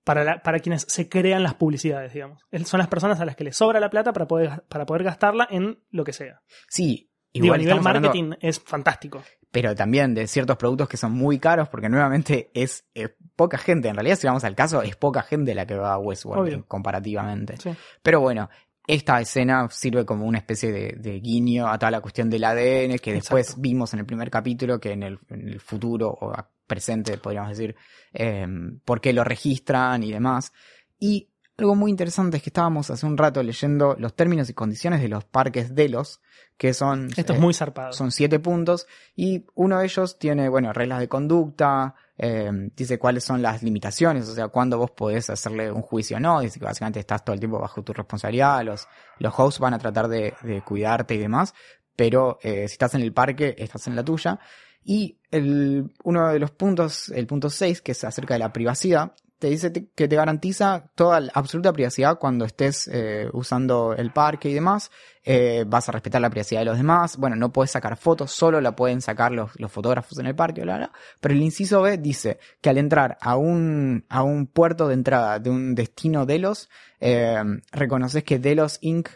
[0.03, 2.41] para, la- para quienes se crean las publicidades, digamos.
[2.65, 5.47] Son las personas a las que les sobra la plata para poder, para poder gastarla
[5.49, 6.41] en lo que sea.
[6.69, 7.09] Sí.
[7.33, 9.23] Digo, Igual a nivel hablando- marketing es fantástico.
[9.49, 13.87] pero también de ciertos productos que son muy caros, porque nuevamente es, eh, poca gente,
[13.87, 16.65] en realidad si vamos al caso, es poca gente la que va a Westworld Obvio.
[16.67, 17.57] comparativamente.
[17.57, 17.71] Sí.
[18.03, 18.49] Pero bueno,
[18.85, 22.99] esta escena sirve como una especie de, de guiño a toda la cuestión del ADN
[22.99, 23.61] que después Exacto.
[23.61, 27.51] vimos en el primer capítulo, que en el, en el futuro o a- presente, podríamos
[27.51, 27.75] decir,
[28.13, 28.47] eh,
[28.85, 30.53] por qué lo registran y demás.
[30.99, 35.01] Y algo muy interesante es que estábamos hace un rato leyendo los términos y condiciones
[35.01, 36.19] de los parques Delos,
[36.57, 37.09] que son...
[37.15, 37.93] Esto eh, es muy zarpado.
[37.93, 43.23] son siete puntos y uno de ellos tiene, bueno, reglas de conducta, eh, dice cuáles
[43.23, 46.65] son las limitaciones, o sea, cuándo vos podés hacerle un juicio o no, dice que
[46.65, 48.87] básicamente estás todo el tiempo bajo tu responsabilidad, los,
[49.19, 51.53] los hosts van a tratar de, de cuidarte y demás,
[51.95, 54.39] pero eh, si estás en el parque, estás en la tuya.
[54.83, 59.13] Y el, uno de los puntos, el punto 6, que es acerca de la privacidad,
[59.43, 64.49] te dice que te garantiza toda la absoluta privacidad cuando estés eh, usando el parque
[64.49, 64.89] y demás.
[65.21, 67.17] Eh, vas a respetar la privacidad de los demás.
[67.17, 70.61] Bueno, no puedes sacar fotos, solo la pueden sacar los, los fotógrafos en el parque,
[70.61, 70.91] bla, bla.
[71.19, 75.39] Pero el inciso B dice que al entrar a un, a un puerto de entrada
[75.39, 76.69] de un destino Delos,
[77.01, 77.43] eh,
[77.73, 79.09] reconoces que Delos Inc.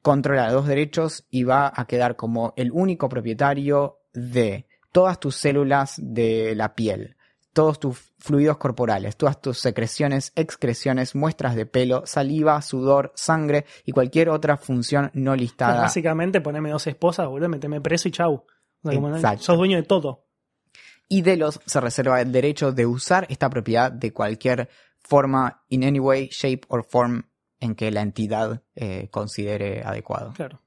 [0.00, 5.96] controla los derechos y va a quedar como el único propietario de todas tus células
[5.98, 7.16] de la piel,
[7.52, 13.92] todos tus fluidos corporales, todas tus secreciones, excreciones, muestras de pelo, saliva, sudor, sangre y
[13.92, 15.82] cualquier otra función no Pues listada.
[15.82, 18.46] básicamente poneme dos esposas, boludo, meteme preso y chau.
[18.82, 19.42] O sea, Exacto.
[19.42, 20.24] sos dueño de todo.
[21.10, 26.00] Y Delos se reserva el derecho de usar esta propiedad de cualquier forma, in any
[26.00, 27.24] way, shape or form
[27.60, 30.32] en que la entidad eh, considere adecuado.
[30.32, 30.62] Claro.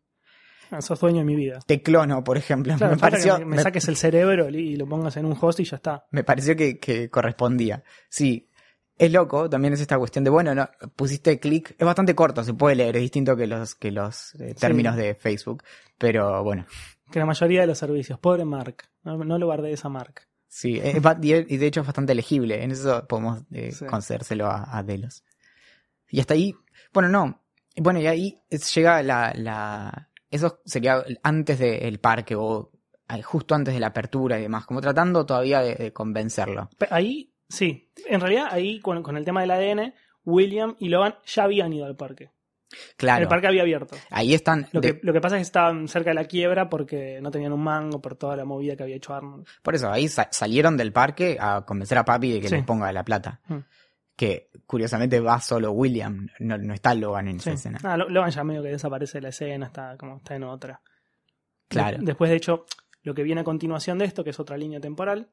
[0.72, 1.60] Ah, sos dueño de mi vida.
[1.66, 2.76] Te clono, por ejemplo.
[2.78, 5.64] Claro, me, pareció, que me, saques el cerebro y lo pongas en un host y
[5.64, 6.06] ya está.
[6.12, 7.84] me pareció que, que correspondía.
[8.10, 8.50] Sí,
[9.00, 12.54] es loco, también es esta cuestión de, bueno, no, pusiste clic, es bastante corto, se
[12.54, 15.64] puede leer, es distinto que los, que los eh, términos de Facebook,
[15.98, 16.66] pero bueno,
[17.10, 18.20] Que la mayoría de los servicios.
[18.20, 18.90] Pobre Mark.
[19.04, 20.28] No, no lo guardé esa Mark.
[20.50, 23.86] sí, es y de hecho es bastante legible, en eso podemos eh, Sí.
[24.42, 25.24] a, a Delos.
[26.10, 26.54] Y hasta ahí,
[26.92, 27.42] bueno, no,
[27.78, 32.72] bueno, y ahí llega la, la, eso sería antes del parque o
[33.10, 36.70] eh, justo antes de la apertura y demás, como tratando todavía de- de convencerlo.
[36.92, 37.92] Ahí, sí.
[38.08, 39.94] En realidad, ahí con, con el tema del ADN,
[40.26, 42.30] William y Logan ya habían ido al parque.
[42.98, 43.96] Claro, El parque había abierto.
[44.12, 44.68] ahí están.
[44.74, 47.32] Lo, de- que, lo que pasa es que estaban cerca de la quiebra porque no
[47.32, 49.48] tenían un mango por toda la movida que había hecho Arnold.
[49.64, 52.56] Por eso, ahí sa- salieron del parque a convencer a papi de que Sí.
[52.58, 53.40] les ponga la plata.
[53.48, 53.58] Mm.
[54.20, 57.56] Que curiosamente va solo William, no, no está Logan en esa Sí.
[57.56, 57.80] escena.
[57.84, 60.82] Ah, Lo- Logan ya medio que desaparece de la escena, está como está en otra.
[61.70, 62.00] Claro.
[62.00, 62.66] De- después, de hecho,
[63.04, 65.30] lo que viene a continuación de esto, que es otra línea temporal,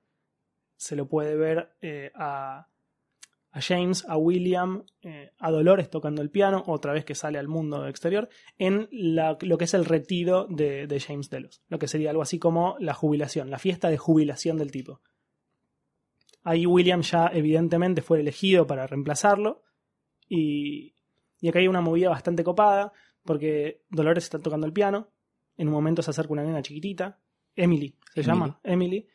[0.76, 2.68] se lo puede ver eh, a,
[3.50, 7.48] a James, a William, eh, a Dolores tocando el piano, otra vez que sale al
[7.48, 11.60] mundo exterior, en la- lo que es el retiro de, de James Delos.
[11.68, 15.00] Lo que sería algo así como la jubilación, la fiesta de jubilación del tipo.
[16.48, 19.64] Ahí William ya evidentemente fue elegido para reemplazarlo.
[20.28, 20.94] Y,
[21.40, 22.92] y acá hay una movida bastante copada,
[23.24, 25.08] porque Dolores está tocando el piano.
[25.56, 27.18] En un momento se acerca una nena chiquitita,
[27.56, 28.26] Emily se Emily.
[28.26, 29.08] llama, Emily,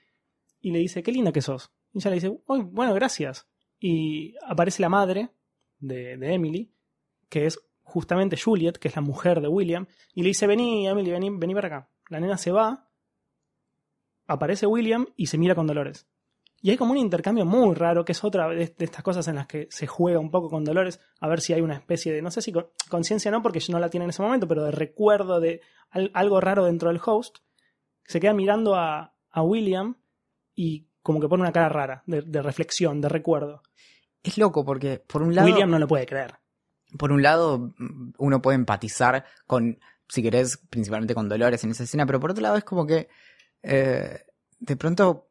[0.59, 1.71] y le dice, qué linda que sos.
[1.93, 3.47] Y ella le dice, "Uy, bueno, gracias.
[3.79, 5.29] Y aparece la madre
[5.79, 6.69] de, de Emily,
[7.29, 11.11] que es justamente Juliet, que es la mujer de William, y le dice, vení, Emily,
[11.11, 11.89] vení, vení para acá.
[12.09, 12.89] La nena se va,
[14.27, 16.07] aparece William y se mira con Dolores.
[16.63, 19.35] Y hay como un intercambio muy raro, que es otra de, de estas cosas en
[19.35, 22.21] las que se juega un poco con Dolores, a ver si hay una especie de,
[22.21, 24.63] no sé si con- conciencia no, porque ella no la tiene en ese momento, pero
[24.63, 27.37] de recuerdo de al- algo raro dentro del host.
[28.05, 29.95] Se queda mirando a, a William
[30.53, 33.63] y como que pone una cara rara, de, de reflexión, de recuerdo.
[34.21, 36.35] Es loco porque, por un lado, William no lo puede creer.
[36.99, 41.85] por un lado, mm, uno puede empatizar con, si querés, principalmente con Dolores en esa
[41.85, 43.07] escena, pero por otro lado es como que
[43.63, 44.19] eh,
[44.59, 45.30] de pronto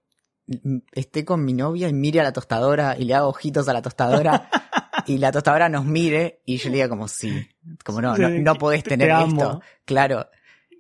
[0.93, 3.83] esté con mi novia y mire a la tostadora y le hago ojitos a la
[3.83, 4.49] tostadora
[5.07, 7.49] y la tostadora nos mire y yo le diga como sí,
[7.85, 9.43] como no, no, no podés te- tener te amo.
[9.43, 9.61] esto.
[9.85, 10.29] Claro,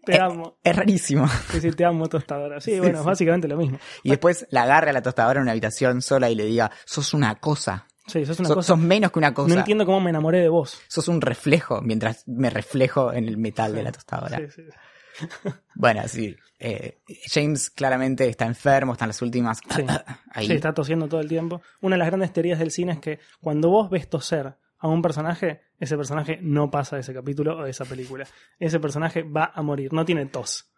[0.04, 0.56] Te Eh, amo.
[0.64, 1.28] es rarísimo.
[1.50, 2.61] Sí, sí, te amo, tostadora.
[2.61, 3.06] Sí, Sí, bueno, sí.
[3.06, 3.78] básicamente lo mismo.
[4.02, 7.14] Y después la agarre a la tostadora en una habitación sola y le diga, sos
[7.14, 8.66] una cosa, Sí, eso es una sos, cosa.
[8.68, 9.54] sos menos que una No cosa.
[9.54, 10.80] entiendo cómo me enamoré de vos.
[10.88, 14.37] sos un reflejo mientras me reflejo en el metal de la tostadora.
[14.38, 14.62] Sí, sí.
[15.75, 16.37] Bueno, sí.
[16.59, 19.61] eh, James claramente está enfermo, está en las últimas.
[19.75, 19.83] Sí.
[20.33, 20.46] Ahí.
[20.46, 21.62] Sí, está tosiendo todo el tiempo.
[21.81, 25.03] Una de las grandes teorías del cine es que cuando vos ves toser a un
[25.03, 28.27] personaje, ese personaje no pasa de ese capítulo o de esa película.
[28.59, 30.70] Ese personaje va a morir, no tiene tos.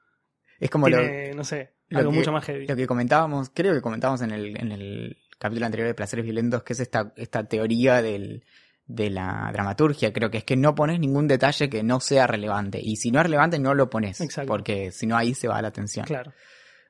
[0.58, 0.98] Es como lo,
[1.34, 2.66] no sé, lo algo que- mucho más heavy.
[2.66, 6.62] lo que comentábamos, creo que comentábamos en el, en el capítulo anterior de Placeres Violentos,
[6.62, 8.44] que es esta, esta teoría del,
[8.94, 10.12] de la dramaturgia.
[10.12, 12.80] Creo que es que no pones ningún detalle que no sea relevante.
[12.82, 14.20] Y si no es relevante, no lo pones.
[14.20, 14.48] Exacto.
[14.48, 16.04] Porque si no, ahí se va la atención.
[16.06, 16.32] Claro.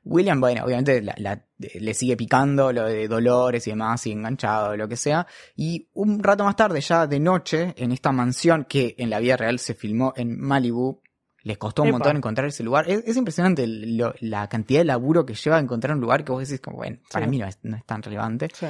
[0.04, 4.76] William, bueno, obviamente la- la- le sigue picando lo de Dolores y demás, sigue enganchado,
[4.76, 5.26] lo que sea.
[5.54, 9.36] Y un rato más tarde, ya de noche, en esta mansión que en la vida
[9.36, 11.00] real se filmó en Malibu,
[11.44, 11.98] les costó un Epa.
[11.98, 12.90] montón encontrar ese lugar.
[12.90, 16.32] Es, es impresionante lo- la cantidad de laburo que lleva a encontrar un lugar que
[16.32, 17.30] vos decís, como, bueno, para Sí.
[17.30, 18.48] mí no es, no es tan relevante.
[18.52, 18.66] Sí.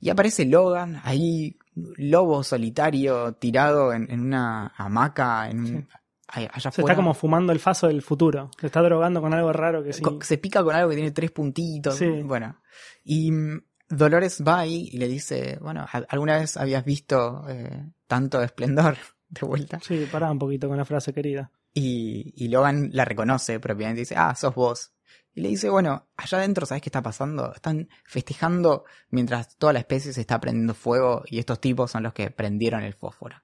[0.00, 5.86] Y aparece Logan, ahí, lobo solitario, tirado en, en una hamaca, en un- Sí.
[6.28, 6.92] allá Se afuera.
[6.92, 8.50] está como fumando el faso del futuro.
[8.58, 10.02] Se está drogando con algo raro que sí.
[10.22, 11.96] Se pica con algo que tiene tres puntitos.
[11.96, 12.08] Sí.
[12.24, 12.56] Bueno.
[13.04, 13.60] Y mm,
[13.90, 18.96] Dolores va ahí y le dice, bueno, ¿al- ¿alguna vez habías visto eh, tanto esplendor
[19.28, 19.78] de vuelta?
[19.80, 21.50] Sí, pará un poquito con la frase querida.
[21.74, 24.92] Y, y Logan la reconoce propiamente y dice, ah, sos vos.
[25.34, 27.52] Y le dice, bueno, allá adentro, ¿sabes qué está pasando?
[27.54, 32.12] Están festejando mientras toda la especie se está prendiendo fuego y estos tipos son los
[32.12, 33.36] que prendieron el fósforo.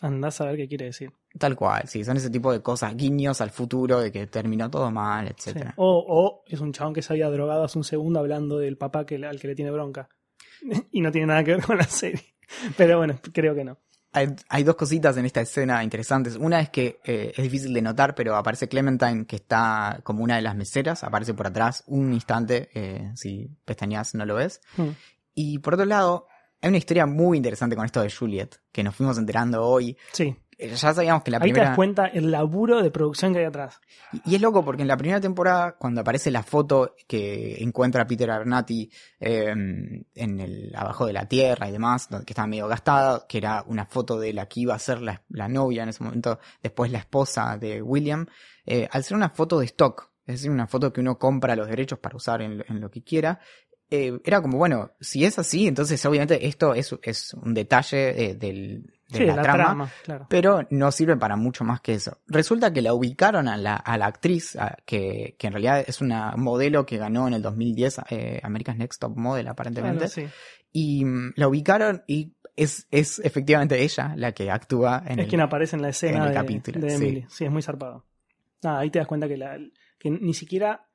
[0.00, 1.12] Andás a ver qué quiere decir.
[1.38, 4.90] Tal cual, sí, son ese tipo de cosas, guiños al futuro de que terminó todo
[4.90, 5.34] mal, Sí.
[5.36, 5.74] etcétera.
[5.76, 9.06] O, o es un chabón que se había drogado hace un segundo hablando del papá
[9.06, 10.08] que, al que le tiene bronca.
[10.90, 12.34] y no tiene nada que ver con la serie.
[12.76, 13.78] Pero bueno, creo que no.
[14.12, 16.36] Hay, hay dos cositas en esta escena interesantes.
[16.36, 20.36] Una es que eh, es difícil de notar, pero aparece Clementine, que está como una
[20.36, 24.60] de las meseras, aparece por atrás un instante, eh, si pestañas no lo ves.
[24.76, 24.90] Hmm.
[25.34, 26.26] Y por otro lado,
[26.60, 29.96] hay una historia muy interesante con esto de Juliet, que nos fuimos enterando hoy.
[30.12, 30.36] Sí,
[30.70, 31.68] Ya sabíamos que la ahí te primera...
[31.70, 33.80] das cuenta el laburo de producción que hay atrás.
[34.12, 38.06] Y- Y es loco porque en la primera temporada, cuando aparece la foto que encuentra
[38.06, 39.48] Peter Abernathy eh,
[40.14, 43.86] en el abajo de la tierra y demás, que estaba medio gastada, que era una
[43.86, 46.98] foto de la que iba a ser la, la novia en ese momento, después la
[46.98, 48.26] esposa de William,
[48.66, 51.66] eh, al ser una foto de stock, es decir, una foto que uno compra los
[51.68, 53.40] derechos para usar en, lo- en lo que quiera,
[53.90, 58.34] eh, era como, bueno, si es así, entonces obviamente esto es, es un detalle eh,
[58.34, 60.26] del, de sí, la, la trama, trama, claro.
[60.28, 62.18] pero no sirve para mucho más que eso.
[62.26, 66.00] Resulta que la ubicaron a la, a la actriz, a- que, que en realidad es
[66.00, 70.26] una modelo que ganó en el 2010 eh, America's Next Top Model aparentemente, Claro, sí.
[70.72, 75.28] y mm, la ubicaron y es, es efectivamente ella la que actúa en Es el...
[75.28, 76.96] quien aparece en la escena en el de, capítulo, de sí.
[76.96, 77.26] Emily.
[77.28, 77.44] Sí.
[77.44, 78.04] es muy zarpado.
[78.62, 79.58] Nada, ahí te das cuenta que, la,
[79.98, 80.86] que ni siquiera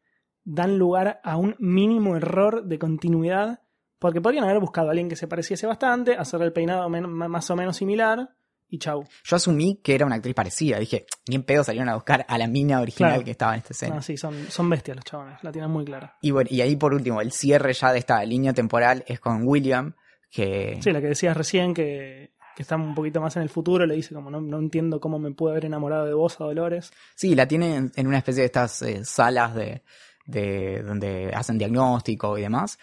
[0.44, 3.60] dan lugar a un mínimo error de continuidad,
[4.00, 7.56] porque podrían haber buscado a alguien que se pareciese bastante, hacer el peinado más o
[7.56, 8.30] menos similar
[8.70, 9.06] y chau.
[9.24, 12.38] Yo asumí que era una actriz parecida, dije, ni en pedo salieron a buscar a
[12.38, 13.24] la mina original Claro.
[13.26, 13.96] que estaba en esta escena.
[13.96, 16.18] No, sí, son, son bestias los chabones, la tienen muy clara.
[16.22, 19.48] Y bueno, y ahí por último, el cierre ya de esta línea temporal es con
[19.48, 19.96] William,
[20.30, 20.78] que...
[20.82, 23.96] Sí, la que decías recién, que, que está un poquito más en el futuro, le
[23.96, 26.92] dice como no, no entiendo cómo me pude haber enamorado de vos a Dolores.
[27.16, 29.84] Sí, la tiene en, en una especie de estas eh, salas de,
[30.26, 32.78] de donde hacen diagnóstico y demás.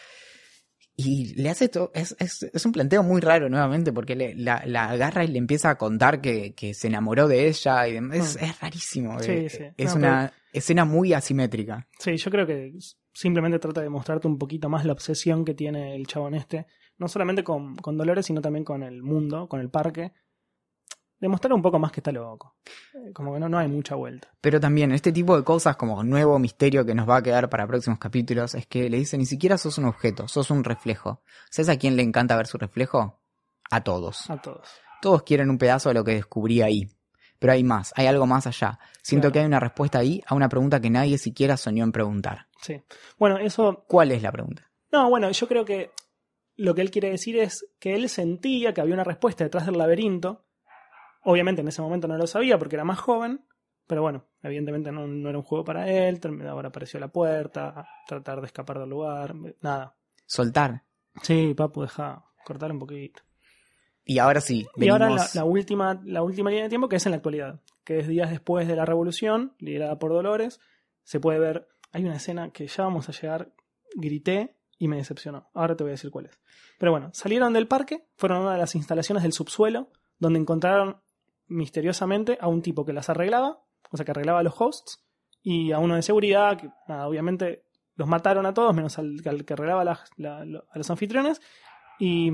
[0.96, 4.62] Y le hace esto, es, es, es un planteo muy raro nuevamente, porque le, la,
[4.66, 7.96] la agarra y le empieza a contar que, que se enamoró de ella y.
[7.96, 8.44] Es, Mm.
[8.44, 9.18] es rarísimo.
[9.20, 9.64] Sí, eh, sí.
[9.76, 11.88] Es No, una escena muy asimétrica.
[11.98, 12.72] Sí, yo creo que
[13.12, 16.66] simplemente trata de mostrarte un poquito más la obsesión que tiene el chabón este,
[16.98, 20.12] no solamente con, con Dolores, sino también con el mundo, con el parque.
[21.20, 22.56] Demostrar un poco más que está loco.
[23.14, 24.28] Como que no, no hay mucha vuelta.
[24.40, 27.66] Pero también este tipo de cosas como nuevo misterio que nos va a quedar para
[27.66, 31.22] próximos capítulos es que le dice ni siquiera sos un objeto, sos un reflejo.
[31.50, 33.20] ¿Sabes a quién le encanta ver su reflejo?
[33.70, 34.28] A todos.
[34.30, 34.68] A todos.
[35.00, 36.88] Todos quieren un pedazo de lo que descubrí ahí.
[37.38, 38.78] Pero hay más, hay algo más allá.
[39.02, 39.32] Siento Claro.
[39.32, 42.46] que hay una respuesta ahí a una pregunta que nadie siquiera soñó en preguntar.
[42.60, 42.82] Sí.
[43.18, 44.70] Bueno, eso ¿Cuál es la pregunta?
[44.92, 45.90] No, bueno, yo creo que
[46.56, 49.76] lo que él quiere decir es que él sentía que había una respuesta detrás del
[49.76, 50.43] laberinto.
[51.24, 53.44] Obviamente en ese momento no lo sabía porque era más joven,
[53.86, 56.20] pero bueno, evidentemente no, no era un juego para él.
[56.48, 59.94] Ahora apareció la puerta, tratar de escapar del lugar, nada.
[60.26, 60.82] Soltar.
[61.22, 63.22] Sí, papu, deja cortar un poquito.
[64.04, 67.06] Y ahora sí, Y ahora la, la última, la última línea de tiempo que es
[67.06, 70.60] en la actualidad, que es días después de la revolución, liderada por Dolores,
[71.04, 73.52] se puede ver, hay una escena que ya vamos a llegar,
[73.94, 75.48] grité y me decepcionó.
[75.54, 76.38] Ahora te voy a decir cuál es.
[76.78, 81.00] Pero bueno, salieron del parque, fueron a una de las instalaciones del subsuelo, donde encontraron
[81.46, 85.04] misteriosamente a un tipo que las arreglaba, o sea, que arreglaba los hosts,
[85.42, 87.64] y a uno de seguridad, que nada, obviamente
[87.96, 91.40] los mataron a todos, menos al, al que arreglaba a los anfitriones,
[91.98, 92.30] y...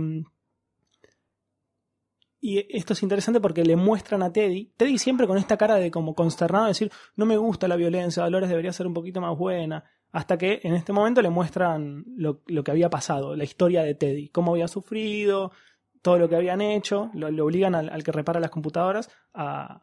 [2.42, 5.90] Y esto es interesante porque le muestran a Teddy, Teddy siempre con esta cara de
[5.90, 9.36] como consternado, de decir, no me gusta la violencia, Dolores debería ser un poquito más
[9.36, 13.82] buena, hasta que en este momento le muestran lo, lo que había pasado, la historia
[13.82, 15.52] de Teddy, cómo había sufrido,
[16.02, 19.82] todo lo que habían hecho, lo, lo obligan al, al que repara las computadoras a,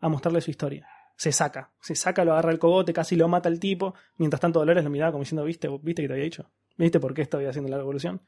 [0.00, 0.86] a mostrarle su historia.
[1.16, 4.60] Se saca, se saca, lo agarra el cogote, casi lo mata el tipo, mientras tanto
[4.60, 7.42] Dolores lo miraba como diciendo, viste, viste que te había dicho, viste por qué estaba
[7.48, 8.20] haciendo la revolución.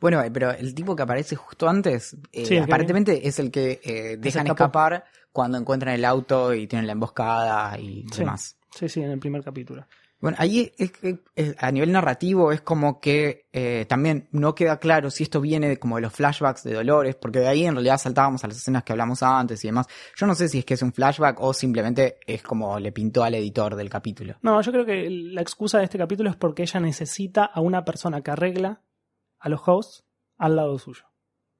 [0.00, 3.50] Bueno, eh, pero el tipo que aparece justo antes, eh, Sí, que- aparentemente es el
[3.50, 8.18] que eh, dejan escapar cuando encuentran el auto y tienen la emboscada y Sí.
[8.20, 8.58] demás.
[8.74, 9.86] Sí, sí, en el primer capítulo.
[10.24, 14.78] Bueno, ahí es que es- a nivel narrativo es como que eh, también no queda
[14.78, 17.74] claro si esto viene de, como de los flashbacks de Dolores, porque de ahí en
[17.74, 19.86] realidad saltábamos a las escenas que hablamos antes y demás.
[20.16, 23.22] Yo no sé si es que es un flashback o simplemente es como le pintó
[23.22, 24.36] al editor del capítulo.
[24.42, 27.84] No, yo creo que la excusa de este capítulo es porque ella necesita a una
[27.84, 28.80] persona que arregla
[29.38, 30.04] a los hosts
[30.38, 31.04] al lado suyo.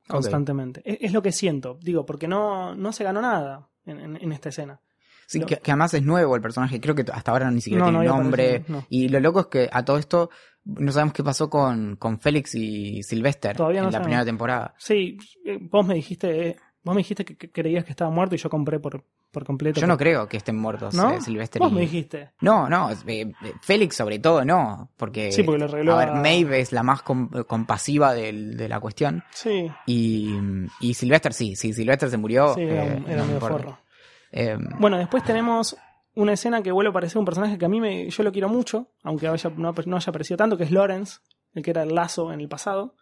[0.09, 0.83] Constantemente.
[0.85, 1.79] Es, es lo que siento.
[1.83, 4.81] Digo, porque no, no se ganó nada en, en- en esta escena.
[5.27, 7.91] Sí, que, que además es nuevo el personaje, creo que hasta ahora ni siquiera No,
[7.91, 8.65] tiene nombre.
[8.89, 10.31] Y lo loco es que a todo esto
[10.65, 14.07] no sabemos qué pasó con, con Félix y Sylvester Todavía en la sabemos.
[14.07, 14.75] primera temporada.
[14.79, 18.35] Sí, eh, vos me dijiste, eh, vos me dijiste que, que creías que estaba muerto
[18.35, 19.79] y yo compré por, por completo.
[19.81, 21.11] Yo no creo que estén muertos ¿No?
[21.11, 21.75] eh, Sylvester Vos y...
[21.75, 22.31] me dijiste.
[22.41, 26.15] No, no, eh, Félix sobre todo no, porque, Sí, porque lo arregló a ver, a-
[26.15, 30.31] Maeve es la más com- compasiva del- de la cuestión Sí, y,
[30.81, 32.55] y Sylvester sí, sí, Sylvester se murió.
[32.55, 33.79] sí, era, un- era medio forro.
[34.37, 35.77] Eh, Bueno, después tenemos
[36.17, 38.49] una escena que vuelve a parecer un personaje que a mí me, yo lo quiero
[38.49, 41.19] mucho, aunque haya- no, no haya aparecido tanto, que es Lawrence,
[41.55, 42.97] el que era el lazo en el pasado.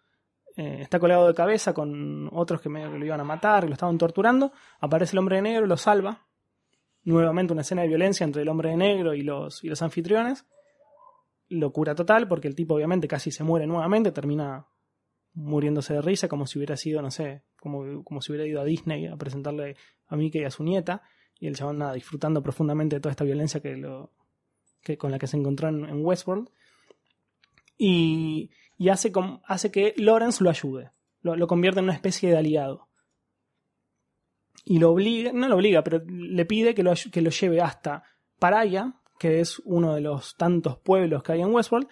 [0.57, 3.69] Eh, está colgado de cabeza con otros que medio que lo iban a matar, que
[3.69, 4.53] lo estaban torturando.
[4.81, 6.27] Aparece el hombre de negro, lo salva.
[7.05, 10.45] Nuevamente una escena de violencia entre el hombre de negro y los, y los anfitriones.
[11.49, 14.67] Locura total, porque el tipo obviamente casi se muere nuevamente, termina
[15.35, 18.65] muriéndose de risa, como si hubiera sido, no sé, como, como si hubiera ido a
[18.65, 21.03] Disney a presentarle a Mickey y a su nieta
[21.43, 24.13] y el chabón nada, disfrutando profundamente de toda esta violencia que lo
[24.81, 26.49] que con la que se encontró en, Westworld
[27.77, 28.51] y,
[28.89, 29.13] hace,
[29.47, 32.89] hace que Lawrence lo ayude lo, lo convierte en una especie de aliado
[34.65, 38.05] y lo obliga, no lo obliga, pero le pide que lo, que lo lleve hasta
[38.39, 41.89] Paraya, que es uno de los tantos pueblos que hay en Westworld,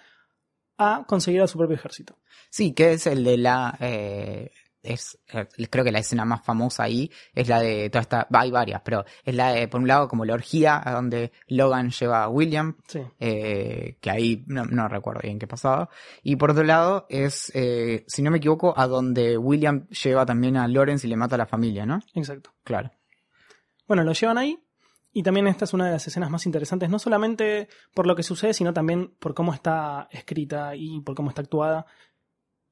[0.79, 2.19] a conseguir a su propio ejército.
[2.49, 3.77] Sí, que es el de la.
[3.81, 8.27] eh, es eh, creo que la escena más famosa ahí es la de toda esta.
[8.33, 11.91] Hay varias, pero es la de, por un lado, como la orgía, a donde Logan
[11.91, 13.01] lleva a William, Sí.
[13.19, 15.89] eh, que ahí no, no recuerdo bien qué pasaba.
[16.23, 20.57] Y por otro lado, es, eh, si no me equivoco, a donde William lleva también
[20.57, 22.01] a Lawrence y le mata a la familia, ¿no?
[22.15, 22.51] Exacto.
[22.65, 22.91] Claro.
[23.87, 24.59] Bueno, lo llevan ahí.
[25.13, 28.23] Y también esta es una de las escenas más interesantes, no solamente por lo que
[28.23, 31.85] sucede, sino también por cómo está escrita y por cómo está actuada.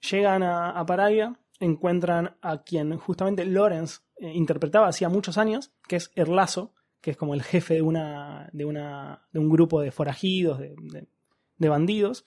[0.09, 5.97] Llegan a, a Paraya, encuentran a quien justamente Lawrence eh, interpretaba hacía muchos años, que
[5.97, 9.91] es Erlazo, que es como el jefe de, una, de, una, de un grupo de
[9.91, 12.25] forajidos, de, bandidos.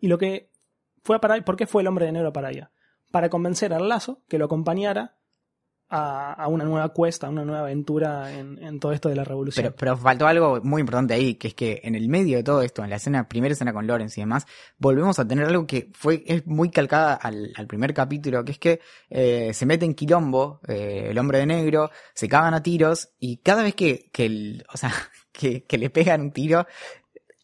[0.00, 0.50] Y lo que
[1.02, 2.70] fue a Paraya, ¿por qué fue el hombre de negro a Paraya?
[3.10, 5.17] Para convencer a Erlazo que lo acompañara
[5.90, 9.24] a, a una nueva cuesta, a una nueva aventura en, en todo esto de la
[9.24, 9.64] revolución.
[9.64, 12.62] Pero, pero faltó algo muy importante ahí, que es que en el medio de todo
[12.62, 14.46] esto, en la escena, primera escena con Lawrence y demás,
[14.78, 18.58] volvemos a tener algo que fue, es muy calcada al, al primer capítulo, que es
[18.58, 23.10] que eh, se mete en quilombo, eh, el hombre de negro, se cagan a tiros,
[23.18, 24.92] y cada vez que, que el, o sea,
[25.32, 26.66] que, que le pegan un tiro,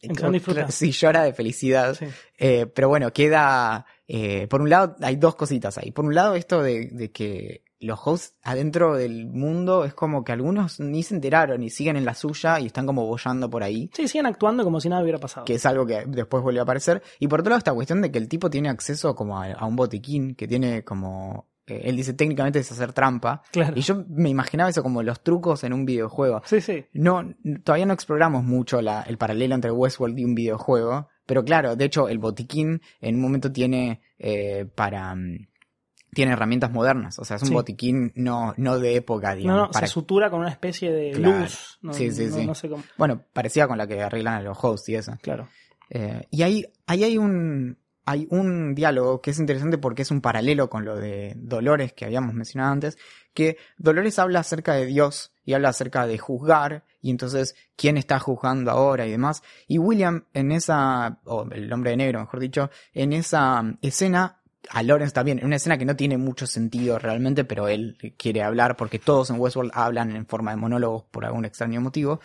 [0.69, 1.95] sí llora de felicidad.
[1.95, 2.07] Sí.
[2.39, 3.87] Eh, pero bueno, queda.
[4.07, 5.91] eh, por un lado, hay dos cositas ahí.
[5.93, 10.33] Por un lado, esto de, de que los hosts adentro del mundo es como que
[10.33, 13.91] algunos ni se enteraron y siguen en la suya y están como bollando por ahí.
[13.95, 15.45] Sí, siguen actuando como si nada hubiera pasado.
[15.47, 17.03] Que es algo que después vuelve a aparecer.
[17.21, 19.67] Y por otro lado, esta cuestión de que el tipo tiene acceso como a, a
[19.67, 21.49] un botiquín que tiene como.
[21.67, 23.43] eh, él dice técnicamente es hacer trampa.
[23.53, 23.75] Claro.
[23.77, 26.43] Y yo me imaginaba eso como los trucos en un videojuego.
[26.45, 26.85] Sí, sí.
[26.93, 27.23] No,
[27.65, 31.09] todavía no exploramos mucho la, el paralelo entre Westworld y un videojuego.
[31.27, 35.15] Pero claro, de hecho, el botiquín en un momento tiene eh, para.
[35.15, 35.47] mm,
[36.15, 37.19] Tiene herramientas modernas.
[37.19, 37.55] O sea, es un Sí.
[37.55, 39.63] botiquín no, no de época, No, digamos.
[39.63, 41.41] no, para- se sutura con una especie de Claro.
[41.41, 41.79] luz.
[41.83, 42.47] No, Sí, sí, no- sí.
[42.47, 42.83] no sé cómo.
[42.97, 45.13] Bueno, parecía con la que arreglan a los hosts y eso.
[45.21, 45.49] Claro.
[45.91, 47.79] Eh, y ahí, ahí hay un.
[48.07, 52.05] Hay un diálogo que es interesante porque es un paralelo con lo de Dolores que
[52.05, 52.99] habíamos mencionado antes,
[53.33, 58.19] que Dolores habla acerca de Dios y habla acerca de juzgar y entonces quién está
[58.19, 59.43] juzgando ahora y demás.
[59.69, 64.43] Y William en esa, o el hombre de negro mejor dicho, en esa escena,
[64.75, 68.43] a Lawrence también, en una escena que no tiene mucho sentido realmente, pero él quiere
[68.43, 72.21] hablar porque todos en Westworld hablan en forma de monólogos por algún extraño motivo.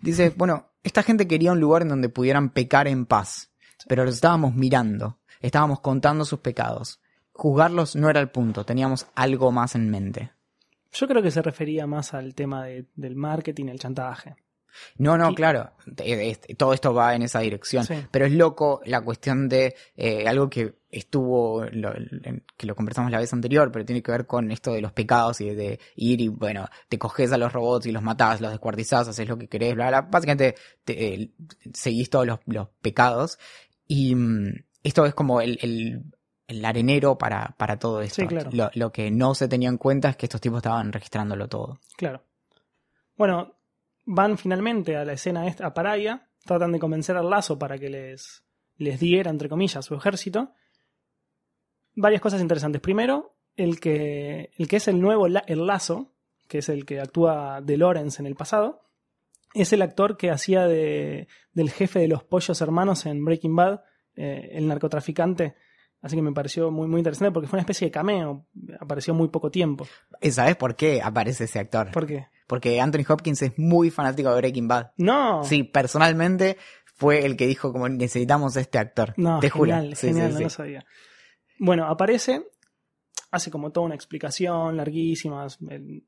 [0.00, 3.50] Dice, bueno, esta gente quería un lugar en donde pudieran pecar en paz,
[3.88, 7.00] pero los estábamos mirando, estábamos contando sus pecados.
[7.32, 10.30] Juzgarlos no era el punto, teníamos algo más en mente.
[10.92, 14.36] Yo creo que se refería más al tema de- del marketing, el chantaje.
[14.98, 15.70] No, no, Y- claro,
[16.56, 17.94] todo esto va en esa dirección, Sí.
[18.10, 21.92] pero es loco la cuestión de eh, algo que estuvo, lo-
[22.56, 25.40] que lo conversamos la vez anterior, pero tiene que ver con esto de los pecados
[25.40, 29.08] y de ir y, bueno, te coges a los robots y los matás, los descuartizás,
[29.08, 30.54] haces lo que querés, bla, bla, básicamente
[30.84, 31.30] te, eh,
[31.74, 33.38] seguís todos los, los pecados
[33.86, 36.02] y mm, esto es como el, el,
[36.46, 38.22] el arenero para, para todo esto.
[38.22, 38.48] Sí, claro.
[38.52, 41.78] lo, lo que no se tenía en cuenta es que estos tipos estaban registrándolo todo.
[41.96, 42.22] Claro.
[43.16, 43.56] Bueno,
[44.10, 47.90] van finalmente a la escena esta, a Paraya, tratan de convencer al lazo para que
[47.90, 48.42] les,
[48.78, 50.52] les diera, entre comillas, su ejército.
[51.94, 52.80] Varias cosas interesantes.
[52.80, 56.14] Primero, el que, el que es el nuevo la- el lazo,
[56.46, 58.82] que es el que actúa de Lawrence en el pasado,
[59.54, 63.80] es el actor que hacía de, del jefe de los pollos hermanos en Breaking Bad,
[64.16, 65.54] eh, el narcotraficante.
[66.00, 68.46] Así que me pareció muy, muy interesante porque fue una especie de cameo.
[68.78, 69.86] Apareció muy poco tiempo.
[70.20, 71.90] ¿Y ¿Sabes por qué aparece ese actor?
[71.90, 72.28] ¿Por qué?
[72.48, 74.90] Porque Anthony Hopkins es muy fanático de Breaking Bad.
[74.96, 75.44] No.
[75.44, 76.56] Sí, personalmente
[76.96, 79.14] fue el que dijo como necesitamos este actor.
[79.16, 79.70] No, Te juro.
[79.72, 80.44] genial, Sí, genial, sí, no sí.
[80.44, 80.86] lo sabía.
[81.60, 82.42] Bueno, aparece,
[83.30, 86.02] hace como toda una explicación, larguísimas, eh,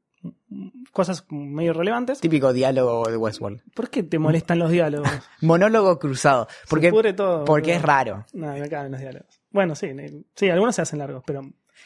[0.93, 2.21] cosas medio relevantes.
[2.21, 3.63] Típico diálogo de Westworld.
[3.75, 5.09] ¿Por qué te molestan los diálogos?
[5.43, 6.47] Monólogo cruzado.
[6.63, 7.45] Se Porque, pudre todo.
[7.45, 8.25] porque es raro.
[8.33, 9.41] No, me caben los diálogos.
[9.51, 9.89] Bueno, sí,
[10.35, 11.43] sí, algunos se hacen largos, pero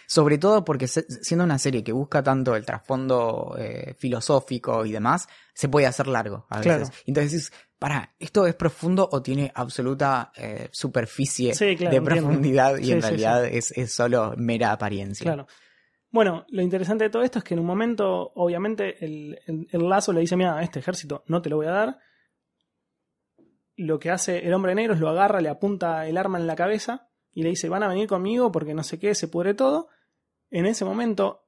[0.07, 4.92] Sobre todo porque se- siendo una serie que busca tanto el trasfondo eh, filosófico y
[4.92, 6.88] demás, se puede hacer largo a veces.
[6.88, 6.95] Claro.
[7.07, 12.22] Entonces para, ¿esto es profundo o tiene absoluta eh, superficie Sí, claro, de entiendo.
[12.28, 15.24] profundidad y Sí, en sí, realidad Es, es solo mera apariencia?
[15.24, 15.47] claro.
[16.11, 19.88] Bueno, lo interesante de todo esto es que en un momento, obviamente, el, el- el
[19.88, 21.99] lazo le dice, mira, este ejército no te lo voy a dar.
[23.76, 26.55] Lo que hace el hombre negro es lo agarra, le apunta el arma en la
[26.55, 29.89] cabeza y le dice, van a venir conmigo porque no sé qué, se pudre todo.
[30.51, 31.45] En ese momento,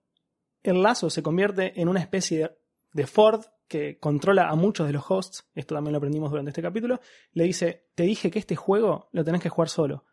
[0.63, 2.57] el lazo se convierte en una especie
[2.93, 6.63] de, Ford que controla a muchos de los hosts, esto también lo aprendimos durante este
[6.63, 7.01] capítulo,
[7.33, 10.05] le dice, te dije que este juego lo tenés que jugar solo.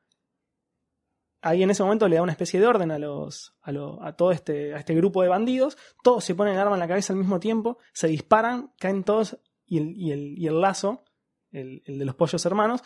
[1.42, 4.16] Ahí en ese momento le da una especie de orden a los a, lo- a
[4.16, 7.12] todo este a este grupo de bandidos, todos se ponen el arma en la cabeza
[7.14, 11.04] al mismo tiempo, se disparan, caen todos y el, y el, y el lazo,
[11.52, 12.82] el, el de los pollos hermanos,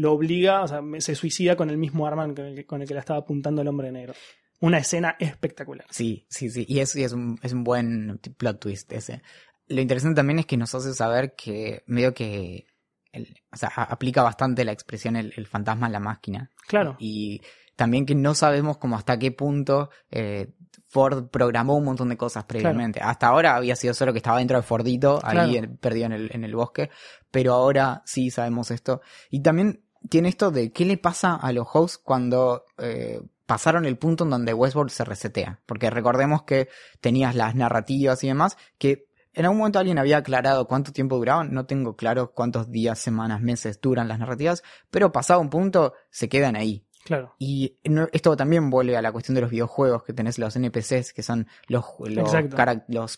[0.00, 2.88] lo obliga, o sea, se suicida con el mismo arma con el que, con el
[2.88, 4.14] que le estaba apuntando el hombre negro.
[4.60, 5.86] Una escena espectacular.
[5.90, 6.64] Sí, sí, sí.
[6.68, 9.22] Y es, y es, un, es un buen plot twist ese.
[9.68, 12.66] Lo interesante también es que nos hace saber que medio que
[13.12, 16.50] el- o sea, aplica bastante la expresión el, el fantasma en la máquina.
[16.66, 16.96] Claro.
[16.98, 17.40] Y
[17.76, 20.52] también que no sabemos como hasta qué punto eh,
[20.88, 23.00] Ford programó un montón de cosas previamente.
[23.00, 26.30] Hasta ahora había sido solo que estaba dentro de Fordito, ahí en- perdido en el,
[26.34, 26.90] en el bosque,
[27.30, 29.00] pero ahora sí sabemos esto.
[29.30, 33.98] Y también tiene esto de qué le pasa a los hosts cuando eh, pasaron el
[33.98, 35.60] punto en donde Westworld se resetea.
[35.66, 36.68] Porque recordemos que
[37.00, 41.52] tenías las narrativas y demás, que en algún momento alguien había aclarado cuánto tiempo duraban,
[41.52, 46.28] no tengo claro cuántos días, semanas, meses duran las narrativas, pero pasado un punto se
[46.28, 46.84] quedan ahí.
[47.04, 47.34] Claro.
[47.38, 47.78] Y
[48.12, 51.46] esto también vuelve a la cuestión de los videojuegos, que tenés los NPCs, que son
[51.66, 51.84] los,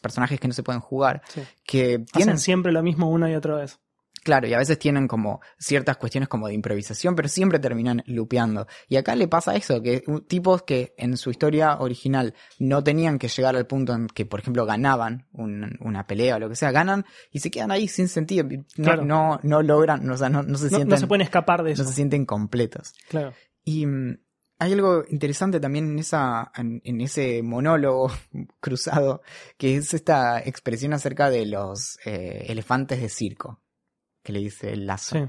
[0.00, 1.42] personajes que no se pueden jugar, Sí.
[1.64, 3.80] que Hacen tienen, siempre lo mismo una y otra vez.
[4.22, 8.66] Claro, y a veces tienen como ciertas cuestiones como de improvisación, pero siempre terminan lupeando.
[8.88, 13.28] Y acá le pasa eso, que tipos que en su historia original no tenían que
[13.28, 16.70] llegar al punto en que, por ejemplo, ganaban un- una pelea o lo que sea,
[16.70, 18.46] ganan y se quedan ahí sin sentido.
[18.48, 19.04] No, Claro.
[19.04, 21.70] no, no logran, o sea, no, no se No, sienten, no se pueden escapar de
[21.70, 21.84] no eso.
[21.84, 22.94] se sienten completos.
[23.08, 23.32] Claro.
[23.64, 24.18] Y mm,
[24.58, 28.10] hay algo interesante también en, esa, en, en ese monólogo
[28.60, 29.22] cruzado,
[29.56, 33.61] que es esta expresión acerca de los eh, elefantes de circo,
[34.22, 35.16] que le dice el lazo.
[35.16, 35.24] Sí.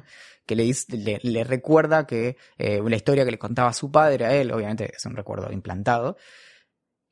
[0.45, 4.25] Que le, dice- le, le recuerda que eh, la historia que le contaba su padre
[4.25, 6.17] a él, obviamente es un recuerdo implantado,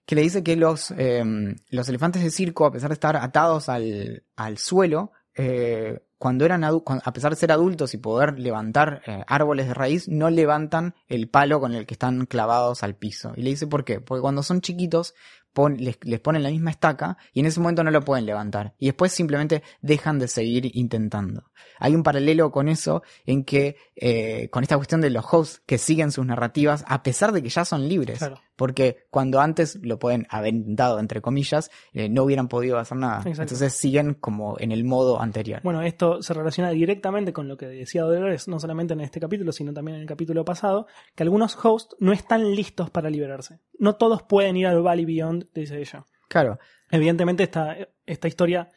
[0.06, 1.24] que le dice que los, eh,
[1.70, 6.64] los elefantes de circo, a pesar de estar atados al, al suelo, eh, cuando eran
[6.64, 11.30] a pesar de ser adultos y poder levantar eh, árboles de raíz, no levantan el
[11.30, 13.32] palo con el que están clavados al piso.
[13.38, 15.16] Y le dice por qué, porque cuando son chiquitos
[15.54, 18.74] pon- les, les ponen la misma estaca y en ese momento no lo pueden levantar.
[18.78, 21.52] Y después simplemente dejan de seguir intentando.
[21.80, 25.78] Hay un paralelo con eso en que, eh, con esta cuestión de los hosts que
[25.78, 28.20] siguen sus narrativas a pesar de que ya son libres.
[28.56, 33.18] Porque cuando antes lo pueden haber intentado, entre comillas, eh, no hubieran podido hacer nada.
[33.20, 33.42] Exacto.
[33.42, 35.62] Entonces siguen como en el modo anterior.
[35.64, 39.52] Bueno, esto se relaciona directamente con lo que decía Dolores, no solamente en este capítulo,
[39.52, 40.86] sino también en el capítulo pasado,
[41.16, 43.60] que algunos hosts no están listos para liberarse.
[43.80, 46.06] No todos pueden ir al Valley Beyond, dice ella.
[46.28, 46.60] Claro.
[46.92, 47.76] Evidentemente esta,
[48.06, 48.70] esta historia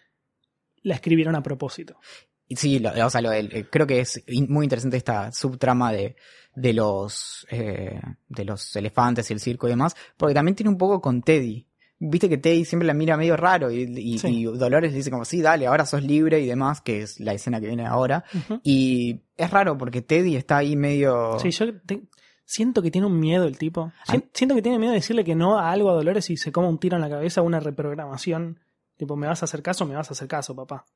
[0.83, 1.97] la escribieron a propósito.
[2.51, 6.15] Sí, lo- o sea, lo del- eh, creo que es muy interesante esta subtrama de,
[6.57, 10.79] de los eh, de los elefantes y el circo y demás, porque también tiene un
[10.79, 11.67] poco con Teddy.
[11.99, 14.29] Viste que Teddy siempre la mira medio raro y, y- Sí.
[14.41, 17.33] y Dolores le dice como, sí, dale, ahora sos libre y demás, que es la
[17.33, 18.25] escena que viene ahora.
[18.63, 21.39] Y es raro porque Teddy está ahí medio...
[21.39, 22.03] Sí, yo te-
[22.45, 23.93] siento que tiene un miedo el tipo.
[24.07, 26.53] Sien- Siento que tiene miedo de decirle que no a algo a Dolores y se
[26.53, 28.59] coma un tiro en la cabeza, una reprogramación.
[28.97, 29.85] Tipo, ¿me vas a hacer caso?
[29.87, 30.87] Me vas a hacer caso, papá.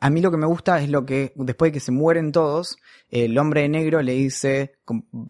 [0.00, 2.76] A mí lo que me gusta es lo que, después de que se mueren todos,
[3.08, 4.76] el hombre de negro le dice,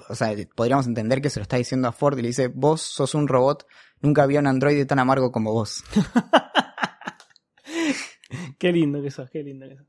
[0.09, 2.83] o sea, podríamos entender que se lo está diciendo a Ford y le dice, vos
[2.83, 3.67] sos un robot,
[4.01, 5.85] nunca había un androide tan amargo como vos.
[8.59, 9.87] Qué lindo que sos, qué lindo que sos.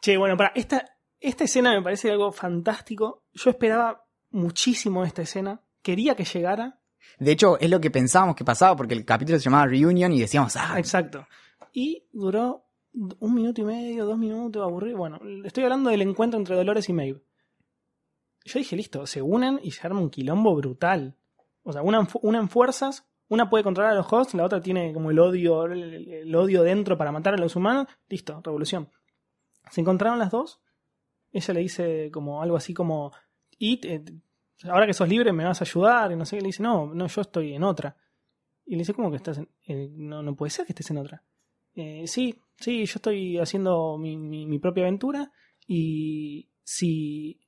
[0.00, 0.84] Che, bueno, para esta,
[1.18, 3.24] esta escena me parece algo fantástico.
[3.32, 5.60] Yo esperaba muchísimo esta escena.
[5.82, 6.78] Quería que llegara.
[7.18, 10.20] De hecho, es lo que pensábamos que pasaba, porque el capítulo se llamaba Reunion y
[10.20, 11.26] decíamos, ah, Exacto.
[11.72, 14.98] Y duró un minuto y medio, dos minutos, aburrido.
[14.98, 17.22] Bueno, estoy hablando del encuentro entre Dolores y Maeve.
[18.44, 21.16] Yo dije, listo, se unen y se arma un quilombo brutal.
[21.62, 25.10] O sea, unan, unan fuerzas, una puede controlar a los hosts, la otra tiene como
[25.10, 27.86] el odio, el, odio dentro para matar a los humanos.
[28.08, 28.88] Listo, revolución.
[29.70, 30.60] Se encontraron las dos.
[31.32, 33.12] Ella le dice como algo así como,
[33.58, 34.02] te-
[34.64, 36.10] ahora que sos libre me vas a ayudar.
[36.10, 36.42] Y no sé qué.
[36.42, 37.96] Le dice, no, no, yo estoy en otra.
[38.64, 39.48] Y le dice, ¿cómo que estás en.?
[39.66, 41.22] eh, no, no puede ser que estés en otra.
[41.74, 45.30] "Eh, sí, sí, yo estoy haciendo mi, mi- mi propia aventura.
[45.66, 47.40] Y si.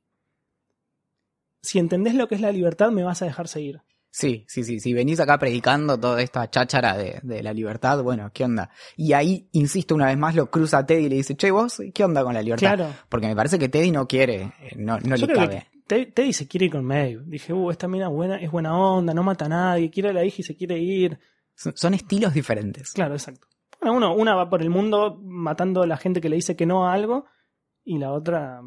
[1.63, 3.81] Si entendés lo que es la libertad, me vas a dejar seguir.
[4.11, 8.31] sí, sí, sí, si venís acá predicando toda esta cháchara de, de la libertad, bueno,
[8.35, 8.69] ¿qué onda?
[8.97, 11.81] Y ahí, insisto una vez más, lo cruza a Teddy y le dice, che, vos,
[11.95, 12.75] ¿qué onda con la libertad?
[12.77, 12.95] Claro.
[13.09, 15.67] Porque me parece que Teddy no quiere, eh, no, no Yo le creo cabe.
[15.87, 17.23] que Teddy se quiere ir con Maeve.
[17.27, 20.25] Dije, uh, esta mina buena, es buena onda, no mata a nadie, quiere a la
[20.25, 21.19] hija y se quiere ir.
[21.55, 22.91] Son, son estilos diferentes.
[22.93, 23.47] Claro, exacto.
[23.83, 26.67] Bueno, uno, una va por el mundo matando a la gente que le dice que
[26.67, 27.27] no a algo
[27.85, 28.61] y la otra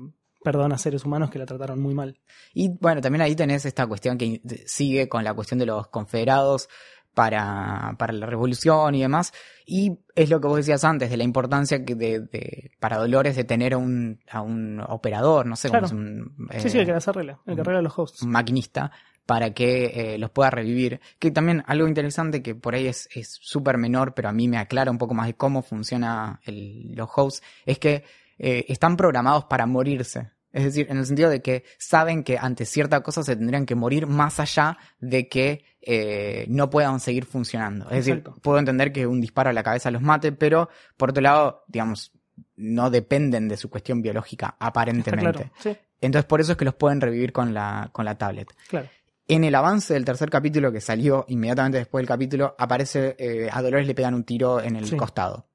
[0.43, 2.19] perdona a seres humanos que la trataron muy mal.
[2.53, 6.69] Y bueno, también ahí tenés esta cuestión que sigue con la cuestión de los confederados
[7.15, 9.31] para, para la revolución y demás.
[9.65, 13.35] Y es lo que vos decías antes, de la importancia que de, de- para Dolores
[13.37, 15.87] de tener a un, a un operador, no sé Claro.
[15.87, 18.21] cómo es un, sí, eh, sí, el que las arregla, el que arregla los hosts.
[18.21, 18.91] un maquinista
[19.25, 20.99] para que eh, los pueda revivir.
[21.19, 24.57] Que también algo interesante que por ahí es es súper menor, pero a mí me
[24.57, 28.03] aclara un poco más de cómo funciona el- los hosts, es que
[28.37, 30.31] eh, están programados para morirse.
[30.51, 33.75] Es decir, en el sentido de que saben que ante cierta cosa se tendrían que
[33.75, 37.85] morir más allá de que eh, no puedan seguir funcionando.
[37.89, 41.21] Es decir, puedo entender que un disparo a la cabeza los mate, pero por otro
[41.21, 42.13] lado, digamos,
[42.55, 45.31] no dependen de su cuestión biológica, aparentemente.
[45.33, 45.51] claro.
[45.59, 48.47] Sí, Entonces por eso es que los pueden revivir con la, con la tablet.
[48.69, 48.87] claro.
[49.27, 53.61] En el avance del tercer capítulo que salió inmediatamente después del capítulo, aparece eh, a
[53.61, 54.95] Dolores le pegan un tiro en el Sí.
[54.97, 55.47] costado.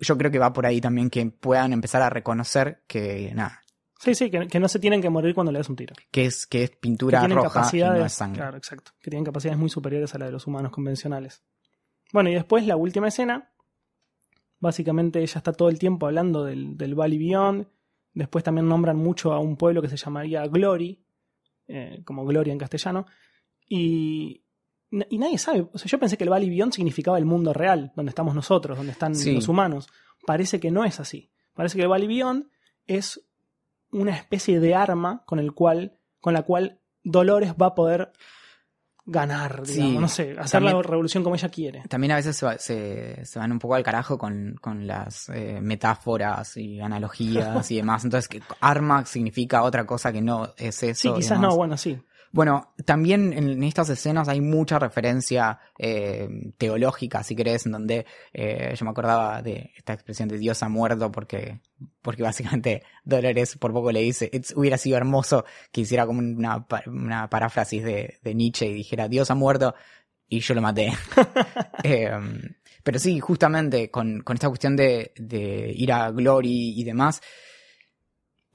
[0.00, 3.62] Yo creo que va por ahí también que puedan empezar a reconocer que nada,
[3.98, 5.94] Sí, sí, que, que no se tienen que morir cuando le das un tiro.
[6.10, 8.40] que es, que es Que pintura tienen roja y no es sangre.
[8.40, 8.92] Claro, exacto.
[9.00, 11.42] Que tienen capacidades muy superiores a las de los humanos convencionales.
[12.12, 13.50] Bueno, y después la última escena.
[14.60, 17.66] Básicamente ella está todo el tiempo hablando del, del Valley Beyond.
[18.14, 21.04] Después también nombran mucho a un pueblo que se llamaría Glory,
[21.68, 23.06] eh, como Gloria en castellano.
[23.68, 24.42] Y,
[25.10, 25.68] y nadie sabe.
[25.72, 28.76] O sea, yo pensé que el Valley Beyond significaba el mundo real, donde estamos nosotros,
[28.76, 29.34] donde están Sí.
[29.34, 29.88] los humanos.
[30.26, 31.30] Parece que no es así.
[31.54, 32.48] Parece que el Valley Beyond
[32.86, 33.26] es
[33.92, 38.12] una especie de arma con el cual, con la cual Dolores va a poder
[39.08, 39.74] ganar, Sí.
[39.74, 41.82] digamos, no sé, hacer la revolución como ella quiere.
[41.88, 45.28] También a veces se, va- se- se van un poco al carajo con, con las
[45.28, 48.04] eh, metáforas y analogías y demás.
[48.04, 51.00] Entonces, que arma significa otra cosa que no es eso.
[51.08, 51.50] Sí, quizás demás.
[51.50, 51.98] no, bueno, sí.
[52.32, 58.74] Bueno, también en estas escenas hay mucha referencia eh, teológica, si querés, en donde eh,
[58.76, 61.60] yo me acordaba de esta expresión de Dios ha muerto porque,
[62.02, 66.66] porque básicamente Dolores por poco le dice, "It's- hubiera sido hermoso que hiciera como una,
[66.86, 69.74] una paráfrasis de, de Nietzsche y dijera, Dios ha muerto
[70.28, 70.92] y yo lo maté.
[71.84, 72.10] Eh,
[72.82, 77.20] pero sí, justamente con, con esta cuestión de, de ir a Glory y demás,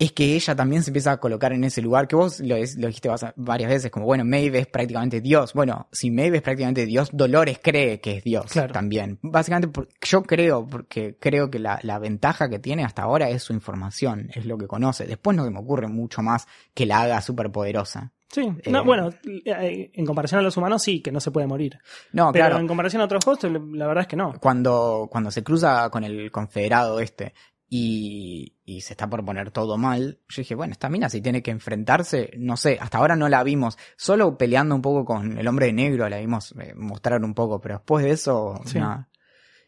[0.04, 3.10] es que ella también se empieza a colocar en ese lugar que vos lo, dijiste
[3.36, 5.54] varias veces, como bueno, Maeve es prácticamente Dios.
[5.54, 8.74] Bueno, si Maeve es prácticamente Dios, Dolores cree que es Dios Claro.
[8.74, 9.20] también.
[9.22, 13.54] Básicamente, yo creo, porque creo que la, la ventaja que tiene hasta ahora es su
[13.54, 15.06] información, es lo que conoce.
[15.06, 18.12] Después no se me ocurre mucho más que la haga súper poderosa.
[18.34, 19.10] Sí, Eh, no, bueno,
[19.46, 21.78] eh, en comparación a los humanos sí, que no se puede morir.
[22.14, 22.60] No, Pero claro.
[22.62, 24.34] en comparación a otros hosts, la verdad es que no.
[24.40, 27.34] cuando, cuando se cruza con el confederado este
[27.74, 31.42] y, y se está por poner todo mal, yo dije, bueno, esta mina si tiene
[31.42, 35.48] que enfrentarse, no sé, hasta ahora no la vimos, solo peleando un poco con el
[35.48, 38.78] hombre de negro la vimos eh, mostrar un poco, pero después de eso, Sí.
[38.78, 39.08] nada.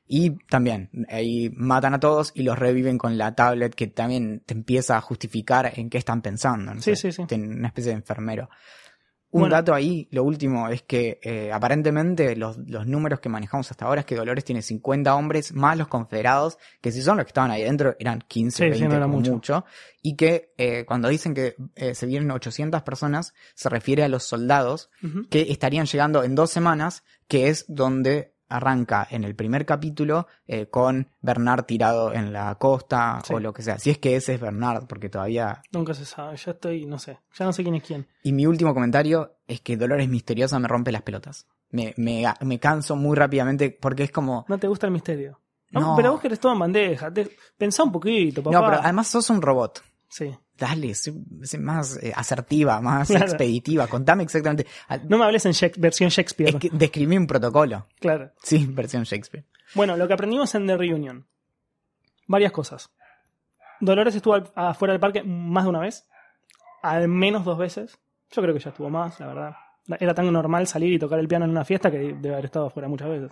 [0.05, 4.53] Y también, ahí matan a todos y los reviven con la tablet que también te
[4.53, 6.73] empieza a justificar en qué están pensando.
[6.73, 7.35] no Sí, sé, sí, sí.
[7.35, 8.49] una especie de enfermero.
[9.33, 9.55] Un Bueno.
[9.55, 14.01] dato ahí, lo último, es que eh, aparentemente los, los números que manejamos hasta ahora
[14.01, 17.49] es que Dolores tiene 50 hombres más los confederados, que si son los que estaban
[17.49, 19.31] ahí dentro eran 15 Sí, sí, 20 no era como mucho.
[19.33, 19.65] mucho.
[20.03, 24.23] y que eh, cuando dicen que eh, se vienen 800 personas, se refiere a los
[24.23, 24.91] soldados
[25.31, 30.67] que estarían llegando en dos semanas, que es donde arranca en el primer capítulo eh,
[30.67, 33.33] con Bernard tirado en la costa Sí.
[33.33, 33.79] o lo que sea.
[33.79, 37.19] Si es que ese es Bernard, porque todavía Nunca se sabe, ya estoy, no sé,
[37.37, 38.07] ya no sé quién es quién.
[38.23, 41.47] y mi último comentario es que Dolores Misteriosa me rompe las pelotas.
[41.71, 44.45] Me, me, me canso muy rápidamente porque es como...
[44.47, 45.39] No te gusta el misterio.
[45.71, 45.95] No, No.
[45.95, 47.11] Pero vos querés todo en bandeja.
[47.11, 47.35] Te...
[47.57, 48.55] Pensá un poquito, papá.
[48.55, 49.81] No, pero además sos un robot.
[50.15, 50.31] Sí.
[50.55, 51.11] Dale, sé,
[51.41, 53.25] sé más eh, asertiva, más Claro.
[53.25, 53.87] expeditiva.
[53.87, 54.67] Contame exactamente.
[55.09, 56.49] No me hables en versión Shakespeare.
[56.51, 57.87] Es que describí un protocolo.
[57.99, 58.31] Claro.
[58.43, 59.43] Sí, versión Shakespeare.
[59.73, 61.25] Bueno, lo que aprendimos en The Reunion.
[62.27, 62.91] Varias cosas.
[63.79, 66.05] Dolores estuvo al- afuera del parque más de una vez.
[66.83, 67.97] Al menos dos veces.
[68.31, 69.55] Yo creo que ya estuvo más, la verdad.
[69.99, 72.67] Era tan normal salir y tocar el piano en una fiesta que debe haber estado
[72.67, 73.31] afuera muchas veces.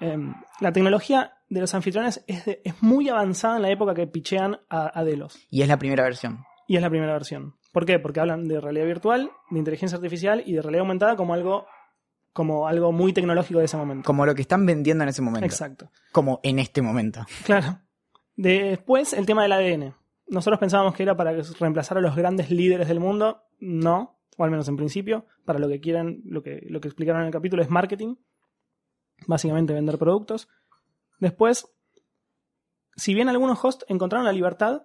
[0.00, 4.06] Em, la tecnología de los anfitriones es, de- es muy avanzada en la época que
[4.06, 5.38] pichean a, a Delos.
[5.50, 6.44] Y es la primera versión.
[6.66, 7.54] Y es la primera versión.
[7.72, 7.98] ¿Por qué?
[7.98, 11.66] Porque hablan de realidad virtual, de inteligencia artificial y de realidad aumentada como algo,
[12.32, 14.06] como algo muy tecnológico de ese momento.
[14.06, 15.44] Como lo que están vendiendo en ese momento.
[15.46, 15.90] Exacto.
[16.12, 17.24] Como en este momento.
[17.44, 17.80] Claro.
[18.36, 19.94] Después, el tema del ADN.
[20.26, 23.42] Nosotros pensábamos que era para reemplazar a los grandes líderes del mundo.
[23.60, 25.26] No, o al menos en principio.
[25.44, 28.16] Para lo que quieran, lo que, lo que explicaron en el capítulo es marketing.
[29.26, 30.48] Básicamente vender productos.
[31.18, 31.68] Después,
[32.96, 34.82] si bien algunos hosts encontraron la libertad,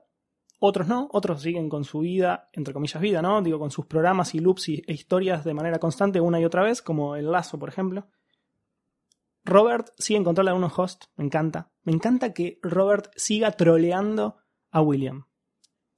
[0.60, 3.42] otros no, otros siguen con su vida, entre comillas vida, ¿no?
[3.42, 6.64] Digo, con sus programas y loops y, e historias de manera constante una y otra
[6.64, 8.08] vez, como el lazo, por ejemplo.
[9.46, 11.72] Robert sigue en control de algunos hosts, me encanta.
[11.84, 14.38] Me encanta que Robert siga troleando
[14.70, 15.26] a William.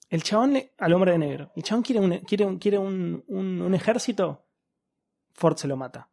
[0.09, 1.51] El chabón al hombre de negro.
[1.55, 4.45] El chabón quiere un, quiere un, quiere un- un ejército.
[5.33, 6.09] Ford se lo mata.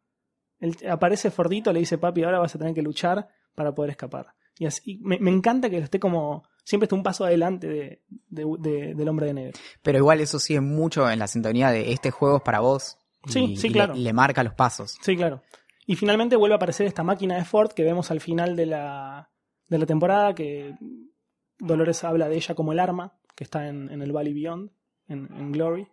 [0.89, 4.27] Aparece Fordito, le dice, papi, ahora vas a tener que luchar para poder escapar.
[4.57, 8.45] Y así, me, me encanta que esté como, siempre esté un paso adelante de, de-
[8.59, 9.59] de- del hombre de negro.
[9.81, 12.97] Pero igual eso sigue mucho en la sintonía de este juego es para vos.
[13.27, 13.93] Sí, y- sí, y le- claro.
[13.95, 14.97] le marca los pasos.
[15.01, 15.41] Sí, claro.
[15.85, 19.29] Y finalmente vuelve a aparecer esta máquina de Ford que vemos al final de la,
[19.69, 20.75] de la temporada, que
[21.57, 24.71] Dolores habla de ella como el arma, que está en, en el Valley Beyond,
[25.07, 25.87] en, en Glory.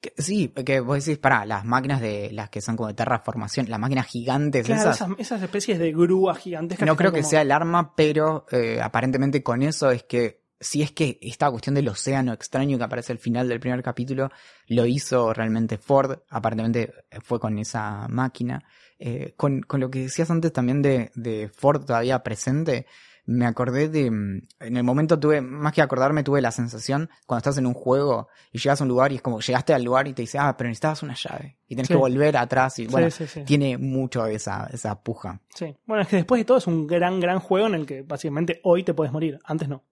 [0.00, 3.68] Que- sí, que vos decís, para las máquinas de las que son como de terraformación,
[3.68, 4.96] las máquinas gigantes Claro, esas.
[4.96, 6.86] esas, esas especies de grúas gigantescas.
[6.86, 10.82] No creo que como- sea el arma, pero eh, aparentemente con eso es que si
[10.82, 14.30] es que esta cuestión del océano extraño que aparece al final del primer capítulo
[14.68, 16.92] lo hizo realmente Ford, aparentemente
[17.22, 18.64] fue con esa máquina.
[18.98, 22.86] Eh, con, con lo que decías antes también de, de Ford todavía presente,
[23.26, 24.10] me acordé de...
[24.10, 27.72] mm, En el momento tuve, más que acordarme, tuve la sensación cuando estás en un
[27.74, 30.38] juego y llegas a un lugar y es como llegaste al lugar y te dice,
[30.38, 31.94] ah, pero necesitabas una llave y tenés Sí.
[31.94, 33.44] que volver atrás y bueno, sí, sí, sí.
[33.44, 35.40] tiene mucho esa, esa puja.
[35.54, 35.74] Sí.
[35.86, 38.60] Bueno, es que después de todo es un gran, gran juego en el que básicamente
[38.62, 39.38] hoy te puedes morir.
[39.44, 39.82] Antes no.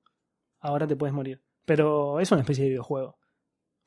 [0.60, 1.40] Ahora te puedes morir.
[1.64, 3.16] Pero es una especie de videojuego.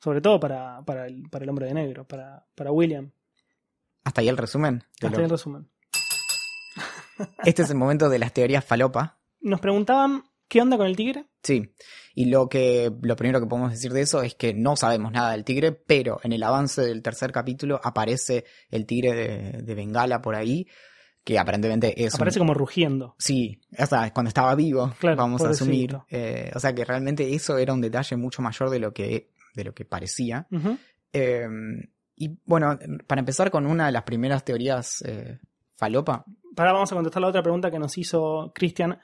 [0.00, 3.10] Sobre todo para, para, el, para el hombre de negro, para, para William.
[4.04, 4.84] Hasta ahí el resumen.
[4.94, 5.68] Hasta lo- ahí el resumen.
[7.44, 9.16] Este es el momento de las teorías falopa.
[9.46, 11.26] Nos preguntaban qué onda con el tigre.
[11.42, 11.72] Sí.
[12.14, 15.32] Y lo que lo primero que podemos decir de eso es que no sabemos nada
[15.32, 20.20] del tigre, pero en el avance del tercer capítulo aparece el tigre de, de Bengala
[20.22, 20.66] por ahí,
[21.24, 23.14] que aparentemente es un- Aparece como rugiendo.
[23.18, 25.96] Sí, hasta cuando estaba vivo, Claro, vamos a asumir.
[26.10, 29.64] Eh, o sea que realmente eso era un detalle mucho mayor de lo que, de
[29.64, 30.46] lo que parecía.
[31.12, 31.46] Eh,
[32.16, 35.38] y bueno, para empezar con una de las primeras teorías eh,
[35.74, 36.24] falopa,
[36.58, 38.98] Ahora vamos a contestar la otra pregunta que nos hizo Cristian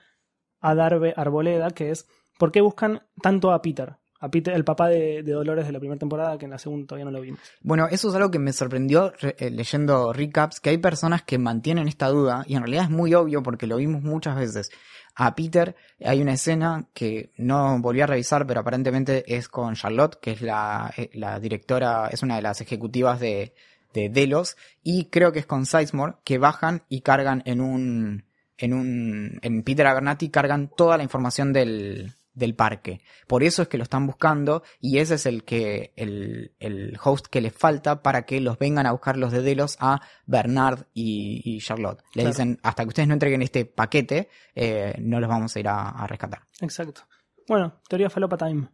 [0.62, 2.06] Adarve Arboleda, que es
[2.38, 3.96] ¿por qué buscan tanto a Peter?
[4.20, 7.04] A Peter, el papá de, Dolores de la primera temporada, que en la segunda todavía
[7.06, 7.40] no lo vimos.
[7.60, 11.38] Bueno, eso es algo que me sorprendió re- eh, leyendo recaps, que hay personas que
[11.38, 14.70] mantienen esta duda y en realidad es muy obvio porque lo vimos muchas veces.
[15.16, 15.74] a Peter.
[16.04, 20.40] Hay una escena que no volví a revisar, pero aparentemente es con Charlotte, que es
[20.40, 21.10] la, eh,
[21.40, 23.54] directora, es una de las ejecutivas de,
[23.92, 28.24] de Delos, y creo que es con Sizemore, que bajan y cargan en un,
[28.58, 33.00] en un, en Peter Abernathy cargan toda la información del, del parque.
[33.26, 37.26] Por eso es que lo están buscando y ese es el que el, el host
[37.26, 41.42] que les falta para que los vengan a buscar los de Delos a Bernard y,
[41.44, 42.00] y Charlotte.
[42.14, 42.28] Le Claro.
[42.30, 45.88] dicen, hasta que ustedes no entreguen este paquete, eh, no los vamos a ir a,
[45.90, 46.42] a rescatar.
[46.60, 47.02] Exacto.
[47.48, 48.68] Bueno, teoría falopa time.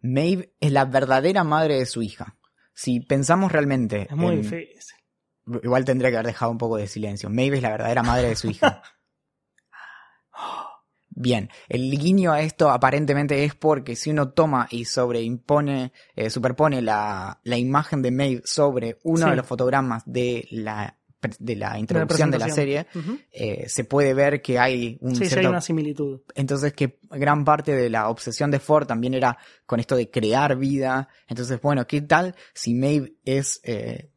[0.00, 2.36] Maeve es la verdadera madre de su hija.
[2.74, 4.02] Si pensamos realmente...
[4.10, 4.96] Es muy en- difícil.
[5.62, 7.30] Igual tendría que haber dejado un poco de silencio.
[7.30, 8.82] Maeve es la verdadera madre de su hija.
[11.18, 16.82] Bien, el guiño a esto aparentemente es porque si uno toma y sobreimpone, eh, superpone
[16.82, 19.30] la, la imagen de Maeve sobre uno Sí.
[19.30, 20.98] de los fotogramas de la,
[21.38, 22.86] de la introducción de la, serie,
[23.32, 26.20] eh, se puede ver que hay un Sí, sí, hay una similitud.
[26.34, 30.56] entonces que gran parte de la obsesión de Ford también era con esto de crear
[30.56, 31.08] vida.
[31.28, 34.10] Entonces, bueno, ¿qué tal si Maeve es eh,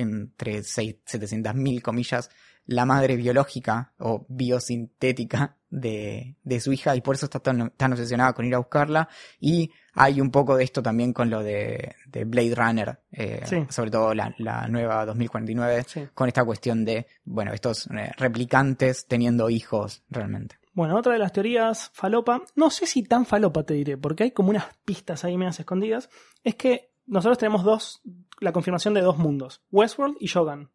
[0.00, 2.30] entre 700 mil comillas
[2.66, 4.26] la madre biológica o
[4.74, 8.58] biosintética de, de su hija y por eso está tan, tan obsesionada con ir a
[8.58, 9.08] buscarla?
[9.40, 13.64] Y hay un poco de esto también con lo de, de Blade Runner, eh, Sí.
[13.70, 16.02] sobre todo la, la nueva 2049, Sí.
[16.14, 20.56] con esta cuestión de, bueno, estos eh, replicantes teniendo hijos realmente.
[20.72, 24.30] Bueno, otra de las teorías falopa, no sé si tan falopa te diré, porque hay
[24.30, 26.08] como unas pistas ahí medias escondidas,
[26.44, 28.00] es que nosotros tenemos dos,
[28.38, 30.70] la confirmación de dos mundos, Westworld y Shogun,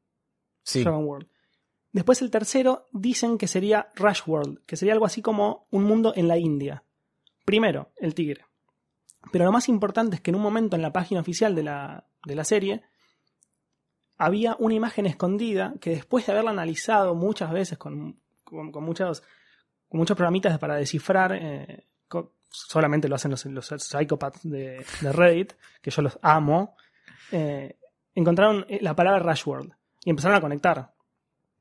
[0.64, 0.84] Sí.
[0.84, 1.28] Shogun World.
[1.94, 6.12] Después el tercero dicen que sería Rush World, que sería algo así como un mundo
[6.16, 6.84] en la India.
[7.46, 8.46] Primero, el tigre.
[9.32, 12.06] Pero lo más importante es que en un momento en la página oficial de la,
[12.26, 12.84] de la serie
[14.18, 19.24] había una imagen escondida que después de haberla analizado muchas veces con, con, con muchos,
[19.88, 21.86] con muchos programitas para descifrar, eh,
[22.56, 26.76] solamente lo hacen los, los psychopaths de, de Reddit, que yo los amo,
[27.32, 27.78] eh,
[28.14, 30.94] encontraron eh, la palabra Rush World y empezaron a conectar.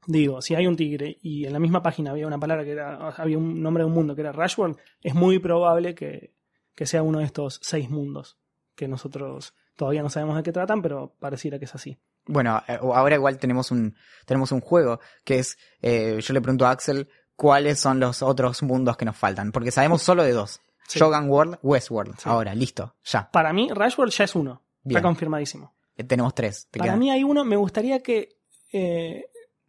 [0.07, 3.11] Digo, si hay un tigre y en la misma página había una palabra que era,
[3.11, 6.35] había un nombre de un mundo que era Rush World, es muy probable que,
[6.75, 8.37] que sea uno de estos seis mundos
[8.75, 11.99] que nosotros todavía no sabemos de qué tratan, pero pareciera que es así.
[12.27, 16.67] Bueno, eh, ahora igual tenemos un, tenemos un juego que es, eh, yo le pregunto
[16.67, 20.61] a Axel cuáles son los otros mundos que nos faltan, porque sabemos solo de dos.
[20.87, 20.99] Sí.
[20.99, 22.15] Shogun World, Westworld.
[22.17, 22.29] Sí.
[22.29, 23.31] Ahora, listo, ya.
[23.31, 24.63] Para mí, Rush World ya es uno.
[24.83, 24.99] Bien.
[24.99, 25.75] Está confirmadísimo.
[25.97, 26.69] Eh, Tenemos tres.
[26.71, 28.37] te Para mí hay uno, me gustaría que
[28.73, 29.25] eh,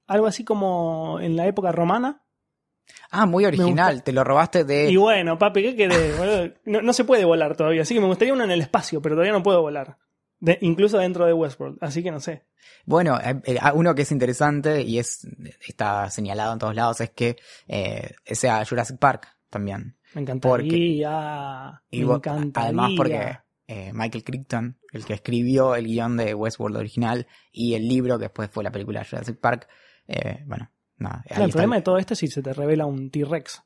[0.08, 2.22] algo así como en la época romana.
[3.10, 4.90] Ah, muy original, te lo robaste de...
[4.92, 6.54] Y bueno, papi, ¿qué querés?
[6.66, 9.16] No, no se puede volar todavía, así que me gustaría uno en el espacio, pero
[9.16, 9.98] todavía no puedo volar.
[10.40, 12.46] De- incluso dentro de Westworld, así que no sé.
[12.86, 15.28] Bueno, eh, eh, uno que es interesante y es
[15.66, 17.38] está señalado en todos lados es que
[18.26, 19.98] sea Jurassic Park también.
[20.16, 21.84] Me encantaría.
[21.92, 22.68] Y me encantaría.
[22.68, 23.38] además porque
[23.68, 28.24] eh, Michael Crichton, el que escribió el guion de Westworld original y el libro que
[28.24, 29.68] después fue la película Jurassic Park,
[30.08, 31.22] eh, bueno, nada.
[31.28, 33.62] Claro, el problema de todo esto es si se te revela un T-Rex.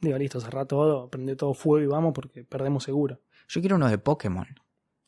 [0.00, 3.20] Digo, listo, cerrá todo, prende todo fuego y vamos porque perdemos seguro.
[3.46, 4.48] Yo quiero uno de Pokémon.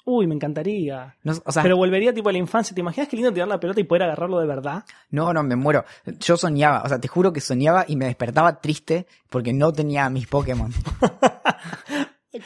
[0.05, 1.15] Uy, me encantaría.
[1.23, 2.75] No, o sea, Pero volvería tipo a la infancia.
[2.75, 4.85] ¿Te imaginas qué lindo tirar la pelota y poder agarrarlo de verdad?
[5.11, 5.85] no, no, me muero.
[6.19, 10.11] Yo soñaba, o sea, te juro que soñaba y me despertaba triste porque no tenía
[10.11, 10.73] mis Pokémon.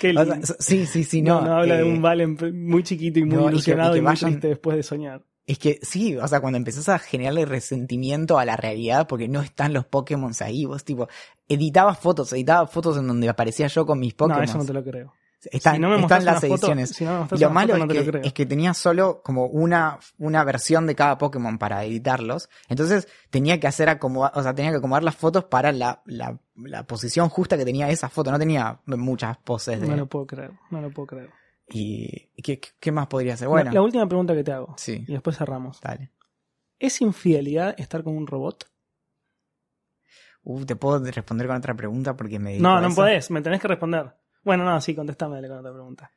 [0.01, 0.47] Qué O lindo.
[0.47, 1.47] sea, sí, sí, sí, no, no.
[1.49, 2.37] no, habla de eh, un Valen
[2.69, 4.77] muy chiquito y muy no, y que- ilusionado y y, que muy vayan- triste después
[4.77, 5.23] de soñar.
[5.47, 9.43] Es que sí, o sea, cuando empezás a generarle resentimiento a la realidad porque no
[9.43, 11.09] están los Pokémon ahí, vos tipo,
[11.49, 14.41] editabas fotos, editabas fotos en donde aparecía yo con mis Pokémon.
[14.41, 15.13] No, eso no te lo creo.
[15.53, 16.91] Están, si no me están las una foto- ediciones.
[16.91, 20.87] si no lo malo foto, es, que, es que tenía solo como una, una versión
[20.87, 22.49] de cada Pokémon para editarlos.
[22.69, 26.39] Entonces tenía que hacer acomodar, o sea, tenía que acomodar las fotos para la, la,
[26.57, 28.33] la posición justa que tenía esa foto.
[28.33, 29.87] No tenía muchas poses de.
[29.89, 31.31] No lo puedo creer, no lo puedo creer.
[31.69, 33.47] ¿Y qué, qué más podría hacer?
[33.47, 35.81] La- Bueno, La, última pregunta que te hago, sí, y después cerramos.
[35.81, 36.11] dale.
[36.79, 38.71] ¿Es infidelidad estar con un robot?
[40.43, 42.97] Uh, te puedo responder con otra pregunta porque me No, no eso?
[42.97, 44.13] podés, me tenés que responder.
[44.47, 46.11] Bueno, no, sí, contestame dale con otra pregunta.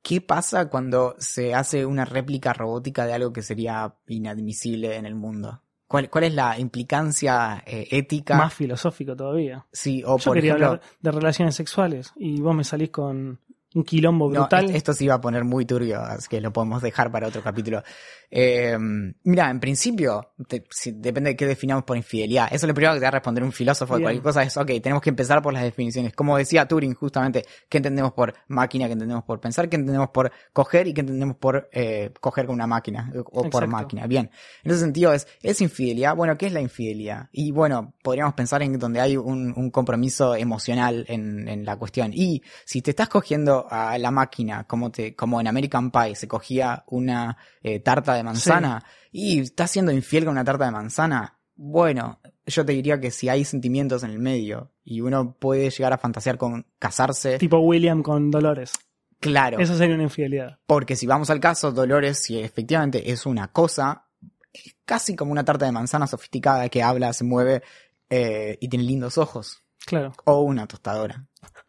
[0.00, 5.16] ¿Qué pasa cuando se hace una réplica robótica de algo que sería inadmisible en el
[5.16, 5.60] mundo?
[5.88, 8.36] ¿Cuál, cuál es la implicancia eh, ética?
[8.36, 9.66] Más filosófico todavía.
[9.72, 13.40] Sí, o Yo por quería ejemplo, hablar de relaciones sexuales y vos me salís con
[13.74, 14.64] un quilombo brutal.
[14.66, 17.42] est- esto se iba a poner muy turbio, así que lo podemos dejar para otro
[17.42, 17.82] capítulo.
[18.30, 18.76] Eh,
[19.24, 22.46] mira, en principio, te- si- depende de qué definamos por infidelidad.
[22.46, 24.42] Eso es lo primero que te va a responder un filósofo de cualquier cosa.
[24.42, 26.12] Es, ok, tenemos que empezar por las definiciones.
[26.14, 28.86] Como decía Turing, justamente, ¿qué entendemos por máquina?
[28.86, 29.68] ¿Qué entendemos por pensar?
[29.68, 30.88] ¿Qué entendemos por coger?
[30.88, 33.12] ¿Y qué entendemos por eh, coger con una máquina?
[33.32, 34.06] O por máquina.
[34.06, 34.30] Bien.
[34.64, 36.16] En ese sentido, es, ¿es infidelidad?
[36.16, 37.28] Bueno, ¿qué es la infidelidad?
[37.32, 42.10] Y bueno, podríamos pensar en donde hay un, un compromiso emocional en, en la cuestión.
[42.12, 46.28] Y si te estás cogiendo a la máquina, como, te, como en American Pie se
[46.28, 51.38] cogía una eh, tarta de manzana, y estás siendo infiel con una tarta de manzana,
[51.56, 55.92] bueno, yo te diría que si hay sentimientos en el medio y uno puede llegar
[55.92, 58.72] a fantasear con casarse, Tipo William con Dolores.
[59.20, 59.58] claro.
[59.58, 60.58] Eso sería una infidelidad.
[60.66, 64.06] Porque si vamos al caso, Dolores, si efectivamente es una cosa,
[64.52, 67.62] es casi como una tarta de manzana sofisticada que habla, se mueve
[68.10, 69.62] eh, y tiene lindos ojos.
[69.86, 70.12] Claro.
[70.24, 71.26] O una tostadora.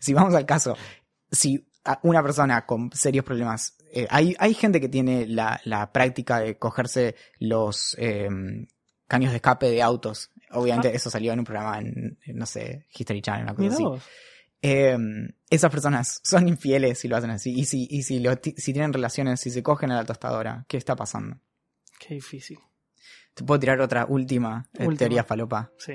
[0.00, 0.76] Si vamos al caso,
[1.34, 1.66] si
[2.02, 6.56] una persona con serios problemas, eh, hay, hay gente que tiene la, la práctica de
[6.58, 8.28] cogerse los eh,
[9.06, 10.30] caños de escape de autos.
[10.50, 13.84] Obviamente eso salió en un programa en, no sé, History Channel, una cosa así
[14.62, 14.96] eh,
[15.50, 17.52] esas personas son infieles si lo hacen así.
[17.52, 20.64] Y si, y si, lo ti- si tienen relaciones, si se cogen a la tostadora,
[20.68, 21.36] ¿qué está pasando?
[22.00, 22.58] Qué difícil.
[23.34, 24.96] Te puedo tirar otra última, eh, Última.
[24.96, 25.70] teoría falopa.
[25.78, 25.92] Sí.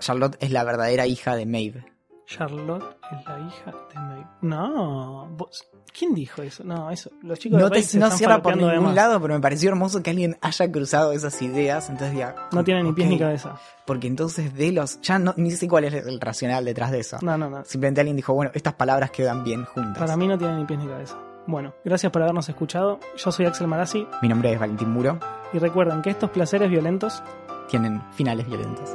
[0.00, 1.84] Charlotte es la verdadera hija de Maeve.
[2.28, 4.26] Charlotte es la hija de Maeve.
[4.42, 5.28] No.
[5.36, 5.66] vos-
[5.98, 6.62] ¿Quién dijo eso?
[6.62, 7.10] No, eso.
[7.22, 9.70] Los chicos No, de te, se no están cierra por ningún lado, pero me pareció
[9.70, 11.88] hermoso que alguien haya cruzado esas ideas.
[11.88, 13.56] Entonces diga, No tiene ni pies ni cabeza.
[13.86, 15.00] Porque entonces de los.
[15.00, 17.16] Ya no, ni sé cuál es el racional detrás de eso.
[17.22, 17.64] No, no, no.
[17.64, 19.96] Simplemente alguien dijo, bueno, estas palabras quedan bien juntas.
[19.98, 21.16] Para mí no tiene ni pies ni cabeza.
[21.46, 23.00] Bueno, gracias por habernos escuchado.
[23.16, 25.18] Yo soy Axel Marazzi Mi nombre es Valentín Muro.
[25.54, 27.22] y recuerden que estos placeres violentos
[27.70, 28.94] Tienen finales violentos.